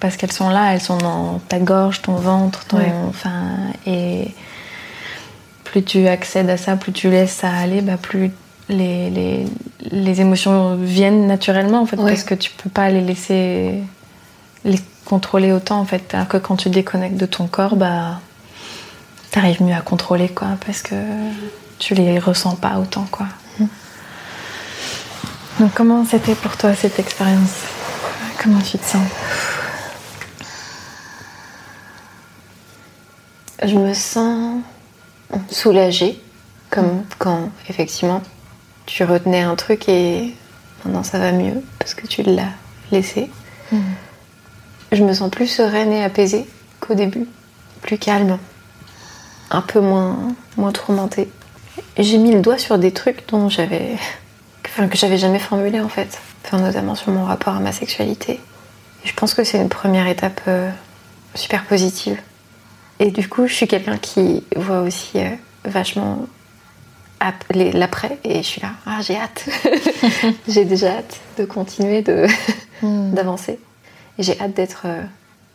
[0.00, 2.92] Parce qu'elles sont là, elles sont dans ta gorge, ton ventre, ton, Ouais.
[3.08, 3.42] enfin,
[3.86, 4.26] et
[5.62, 8.32] plus tu accèdes à ça, plus tu laisses ça aller, bah plus
[8.68, 9.46] les, les,
[9.92, 12.10] les émotions viennent naturellement en fait, Ouais.
[12.10, 13.82] parce que tu peux pas les laisser
[14.64, 16.12] les contrôler autant en fait.
[16.12, 18.18] Alors que quand tu déconnectes de ton corps, bah
[19.30, 20.96] t'arrives mieux à contrôler quoi, parce que
[21.80, 23.26] tu les ressens pas autant quoi.
[25.58, 27.54] Donc comment c'était pour toi cette expérience?
[28.40, 29.02] Comment tu te sens?
[33.62, 34.62] Je me sens
[35.50, 36.22] soulagée,
[36.70, 38.22] comme quand effectivement
[38.86, 40.34] tu retenais un truc et
[40.84, 42.52] maintenant ça va mieux parce que tu l'as
[42.92, 43.30] laissé.
[44.92, 46.48] Je me sens plus sereine et apaisée
[46.80, 47.26] qu'au début,
[47.82, 48.38] plus calme,
[49.50, 50.16] un peu moins,
[50.56, 51.30] moins tourmentée.
[51.98, 53.96] J'ai mis le doigt sur des trucs dont j'avais,
[54.66, 58.40] enfin, que j'avais jamais formulé en fait, enfin, notamment sur mon rapport à ma sexualité.
[59.04, 60.70] Et je pense que c'est une première étape euh,
[61.34, 62.20] super positive.
[62.98, 65.30] Et du coup, je suis quelqu'un qui voit aussi euh,
[65.64, 66.26] vachement
[67.52, 69.46] l'après et je suis là, ah j'ai hâte,
[70.48, 72.26] j'ai déjà hâte de continuer de
[72.82, 73.58] d'avancer.
[74.18, 75.02] Et j'ai hâte d'être euh,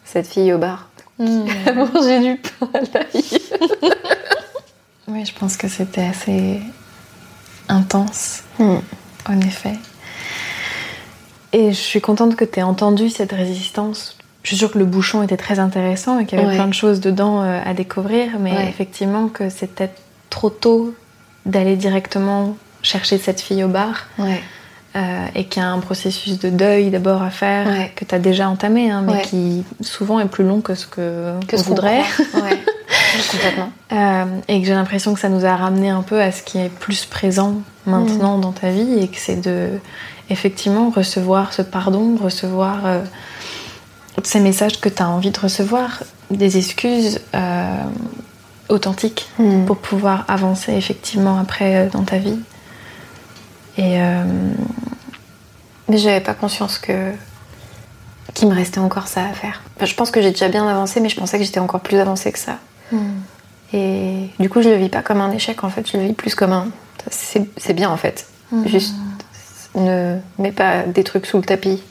[0.03, 3.23] cette fille au bar qui a mangé du pain à l'ail.
[5.08, 6.60] Oui, je pense que c'était assez
[7.70, 8.78] intense, Hmm.
[9.28, 9.76] en effet.
[11.53, 14.18] Et je suis contente que tu aies entendu cette résistance.
[14.43, 16.56] Je suis sûre que le bouchon était très intéressant et qu'il y avait Ouais.
[16.56, 18.68] plein de choses dedans euh, à découvrir, mais Ouais.
[18.70, 19.89] effectivement que c'était
[20.30, 20.93] trop tôt
[21.45, 24.41] d'aller directement chercher cette fille au bar Ouais.
[24.96, 27.91] Euh, et qu'il y a un processus de deuil d'abord à faire Ouais.
[27.96, 29.22] que tu as déjà entamé, hein, mais Ouais.
[29.24, 32.02] qui souvent est plus long que ce que, Que on ce voudrait.
[32.34, 32.64] Ouais.
[33.32, 33.72] Complètement.
[33.93, 36.58] Euh, et que j'ai l'impression que ça nous a ramené un peu à ce qui
[36.60, 39.70] est plus présent maintenant dans ta vie et que c'est de
[40.30, 43.02] effectivement recevoir ce pardon, recevoir euh,
[44.24, 47.76] ces messages que tu as envie de recevoir, des excuses euh,
[48.70, 49.66] authentiques Hmm.
[49.66, 52.39] pour pouvoir avancer effectivement après dans ta vie.
[53.78, 54.24] Et euh,
[55.88, 57.12] Mais j'avais pas conscience que
[58.34, 59.62] qu'il me restait encore ça à faire.
[59.78, 61.98] Enfin, je pense que j'ai déjà bien avancé, mais je pensais que j'étais encore plus
[61.98, 62.58] avancée que ça.
[63.74, 66.14] Et du coup, je le vis pas comme un échec, en fait, je le vis
[66.14, 66.68] plus comme un.
[67.12, 68.28] C'est c'est bien, en fait.
[68.66, 68.96] Juste
[69.76, 71.82] ne mets pas des trucs sous le tapis.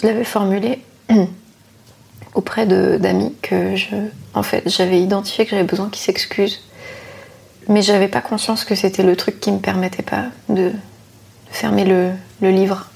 [0.00, 0.82] Je l'avais formulé
[2.34, 3.94] auprès de- d'amis que je.
[4.34, 6.60] En fait, j'avais identifié que j'avais besoin qu'ils s'excusent.
[7.68, 10.72] Mais j'avais pas conscience que c'était le truc qui me permettait pas de, de
[11.50, 12.86] fermer le, le livre.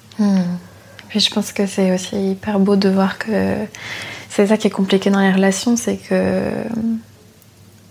[1.08, 3.56] Puis je pense que c'est aussi hyper beau de voir que
[4.28, 6.40] c'est ça qui est compliqué dans les relations, c'est que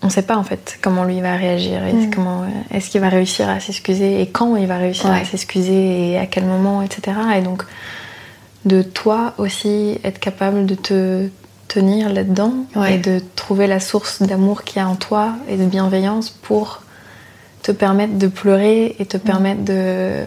[0.03, 3.47] on sait pas en fait comment lui va réagir et comment est-ce qu'il va réussir
[3.47, 7.17] à s'excuser et quand il va réussir à s'excuser et à quel moment, etc.
[7.37, 7.63] Et donc
[8.65, 11.29] de toi aussi être capable de te
[11.67, 12.95] tenir là-dedans Ouais.
[12.95, 16.81] et de trouver la source d'amour qu'il y a en toi et de bienveillance pour
[17.61, 20.23] te permettre de pleurer et te permettre de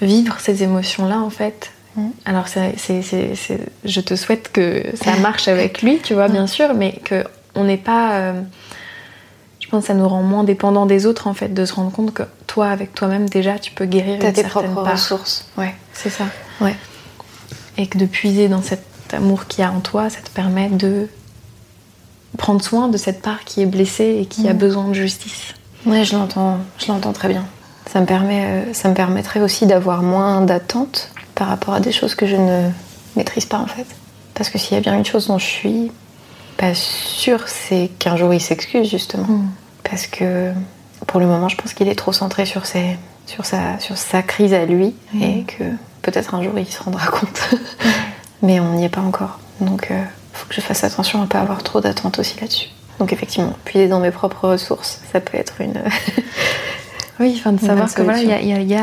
[0.00, 1.70] vivre ces émotions-là en fait.
[1.96, 2.08] Mm.
[2.24, 6.46] Alors c'est, c'est- c'est- je te souhaite que ça marche avec lui, tu vois, bien
[6.46, 7.24] sûr, mais que
[7.54, 8.12] on n'est pas.
[8.18, 8.40] euh,
[9.60, 11.92] je pense que ça nous rend moins dépendants des autres en fait, de se rendre
[11.92, 14.92] compte que toi, avec toi-même, déjà, tu peux guérir T'as une tes certaine propres part.
[14.94, 15.46] ressources.
[15.56, 15.74] Ouais.
[15.92, 16.24] C'est ça.
[16.60, 16.74] Ouais.
[17.78, 18.82] Et que de puiser dans cet
[19.12, 21.08] amour qu'il y a en toi, ça te permet de
[22.38, 25.54] prendre soin de cette part qui est blessée et qui a besoin de justice.
[25.86, 27.44] Ouais, je l'entends, je l'entends très bien.
[27.92, 31.90] Ça me permet, euh, ça me permettrait aussi d'avoir moins d'attentes par rapport à des
[31.90, 32.70] choses que je ne
[33.16, 33.86] maîtrise pas en fait.
[34.34, 35.90] Parce que s'il y a bien une chose dont je suis
[36.56, 39.40] pas sûre, c'est qu'un jour il s'excuse justement.
[39.82, 40.52] Parce que
[41.08, 44.22] pour le moment, je pense qu'il est trop centré sur ses, sur sa, sur sa
[44.22, 45.64] crise à lui et que
[46.02, 47.56] peut-être un jour il se rendra compte.
[48.42, 49.40] Mais on n'y est pas encore.
[49.60, 52.68] Donc, il faut que je fasse attention à pas avoir trop d'attentes aussi là-dessus.
[53.00, 55.82] Donc, effectivement, puiser dans mes propres ressources, ça peut être une.
[57.20, 58.76] Oui, enfin de savoir que voilà, il y, a- y y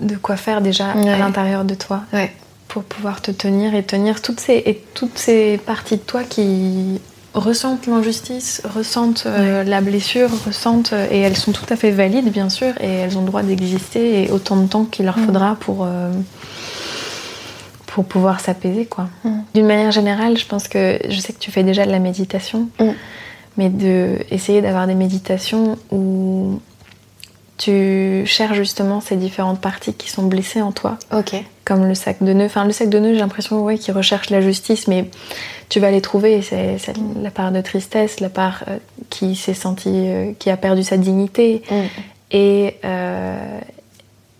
[0.00, 2.32] de quoi faire déjà à l'intérieur de toi ouais.
[2.66, 7.00] pour pouvoir te tenir et tenir toutes ces, et toutes ces parties de toi qui
[7.34, 12.30] ressentent l'injustice, ressentent euh, la blessure, ressentent euh, et elles sont tout à fait valides
[12.32, 15.56] bien sûr et elles ont le droit d'exister et autant de temps qu'il leur faudra
[15.56, 16.10] pour euh,
[17.86, 19.08] pour pouvoir s'apaiser quoi.
[19.54, 22.68] D'une manière générale, je pense que je sais que tu fais déjà de la méditation,
[23.56, 26.60] mais de essayer d'avoir des méditations où
[27.56, 30.98] tu cherches justement ces différentes parties qui sont blessées en toi.
[31.12, 31.34] Ok.
[31.64, 32.46] Comme le sac de nœuds.
[32.46, 35.06] Enfin, le sac de nœuds, j'ai l'impression ouais, qu'il recherche la justice, mais
[35.68, 36.42] tu vas les trouver.
[36.42, 36.78] C'est
[37.20, 38.78] la part de tristesse, la part euh,
[39.08, 41.62] qui s'est sentie, euh, qui a perdu sa dignité.
[41.70, 41.74] Mm.
[42.32, 43.60] Et, euh,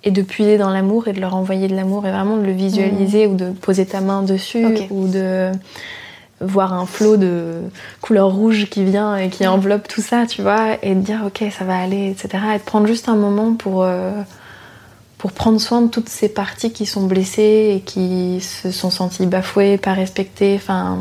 [0.02, 2.52] et de puiser dans l'amour et de leur envoyer de l'amour et vraiment de le
[2.52, 5.52] visualiser ou de poser ta main dessus ou de
[6.40, 7.60] voir un flot de
[8.00, 11.44] couleur rouge qui vient et qui enveloppe tout ça, tu vois, et de dire ok,
[11.56, 12.42] ça va aller, etc.
[12.54, 14.10] Et de prendre juste un moment pour, euh,
[15.18, 19.26] pour prendre soin de toutes ces parties qui sont blessées et qui se sont senties
[19.26, 20.98] bafouées, pas respectées, enfin.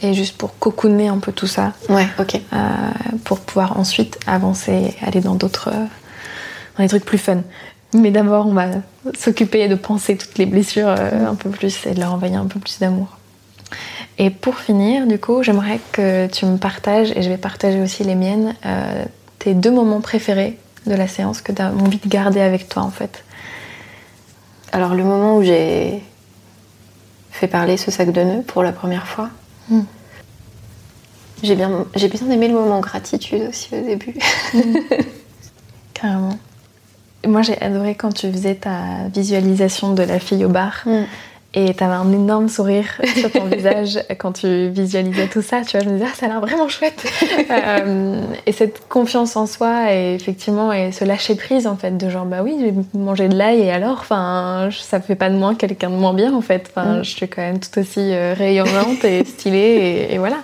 [0.00, 2.40] Et juste pour cocooner un peu tout ça, Ouais, ok.
[2.52, 2.58] euh,
[3.24, 5.70] pour pouvoir ensuite avancer, aller dans d'autres.
[6.76, 7.38] dans des trucs plus fun.
[7.94, 8.66] Mais d'abord, on va
[9.16, 12.46] s'occuper de penser toutes les blessures euh, un peu plus et de leur envoyer un
[12.46, 13.06] peu plus d'amour.
[14.18, 18.04] Et pour finir, du coup, j'aimerais que tu me partages, et je vais partager aussi
[18.04, 19.04] les miennes, euh,
[19.38, 22.82] tes deux moments préférés de la séance que tu as envie de garder avec toi
[22.82, 23.24] en fait.
[24.72, 26.02] Alors, le moment où j'ai
[27.30, 29.30] fait parler ce sac de nœuds pour la première fois,
[29.70, 29.80] Mm.
[31.42, 34.14] j'ai bien, j'ai bien aimé le moment gratitude aussi au début.
[35.94, 36.38] Carrément.
[37.26, 40.82] Moi, j'ai adoré quand tu faisais ta visualisation de la fille au bar.
[40.84, 41.04] Mm.
[41.56, 42.86] Et t'avais un énorme sourire
[43.16, 45.60] sur ton visage quand tu visualisais tout ça.
[45.62, 47.04] Tu vois, je me disais, ah, ça a l'air vraiment chouette.
[47.50, 52.08] Euh, et cette confiance en soi et effectivement, et ce lâcher prise en fait, de
[52.08, 55.54] genre, bah oui, j'ai mangé de l'ail et alors, enfin, ça fait pas de moi
[55.54, 56.70] quelqu'un de moins bien en fait.
[56.74, 57.04] Enfin, Mm.
[57.04, 60.38] je suis quand même tout aussi euh, rayonnante et stylée et, et voilà.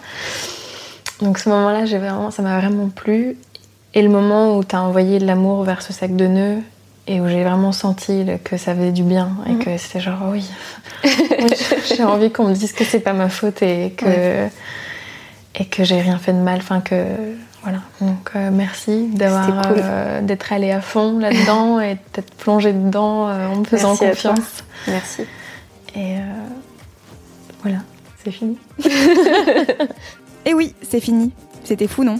[1.22, 3.36] Donc ce moment-là, j'ai vraiment, ça m'a vraiment plu.
[3.94, 6.58] Et le moment où t'as envoyé de l'amour vers ce sac de nœuds
[7.12, 9.58] et où j'ai vraiment senti que ça faisait du bien et Mhm.
[9.64, 10.44] que c'était genre oui,
[11.04, 11.10] Oui,
[11.96, 14.46] j'ai envie qu'on me dise que c'est pas ma faute et que
[15.56, 16.58] et que j'ai rien fait de mal.
[16.58, 16.94] Enfin que
[17.64, 17.78] voilà.
[18.00, 19.80] Donc euh, merci d'avoir cool.
[19.82, 24.06] euh, d'être allé à fond là-dedans et d'être plongé dedans euh, en me faisant Merci
[24.06, 24.64] confiance.
[24.86, 25.22] Merci.
[25.96, 26.14] Et
[27.62, 27.78] voilà,
[28.24, 28.56] c'est fini.
[30.46, 31.32] Et oui, c'est fini.
[31.64, 32.18] C'était fou, non?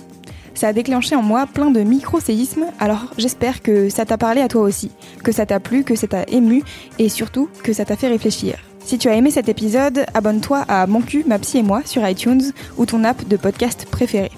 [0.60, 4.48] Ça a déclenché en moi plein de micro-séismes, alors j'espère que ça t'a parlé à
[4.48, 4.90] toi aussi,
[5.24, 6.62] que ça t'a plu, que ça t'a ému,
[6.98, 8.58] et surtout que ça t'a fait réfléchir.
[8.84, 12.06] Si tu as aimé cet épisode, abonne-toi à Mon cul, ma psy et moi sur
[12.06, 14.30] iTunes ou ton app de podcast préféré.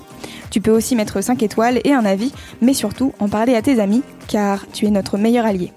[0.52, 3.80] Tu peux aussi mettre 5 étoiles et un avis, mais surtout en parler à tes
[3.80, 5.72] amis, car tu es notre meilleur allié.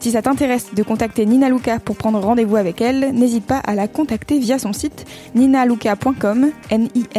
[0.00, 3.74] Si ça t'intéresse de contacter Nina Luca pour prendre rendez-vous avec elle, n'hésite pas à
[3.74, 7.12] la contacter via son site ninaluca.com, N-I-N-A-L-U-K-A.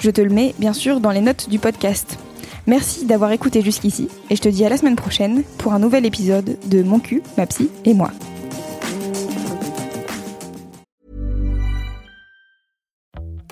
[0.00, 2.18] Je te le mets bien sûr dans les notes du podcast.
[2.66, 6.04] Merci d'avoir écouté jusqu'ici et je te dis à la semaine prochaine pour un nouvel
[6.04, 8.10] épisode de Mon cul, ma psy et moi.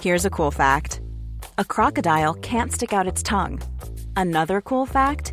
[0.03, 1.01] Here's a cool fact
[1.59, 3.61] a crocodile can't stick out its tongue.
[4.17, 5.33] Another cool fact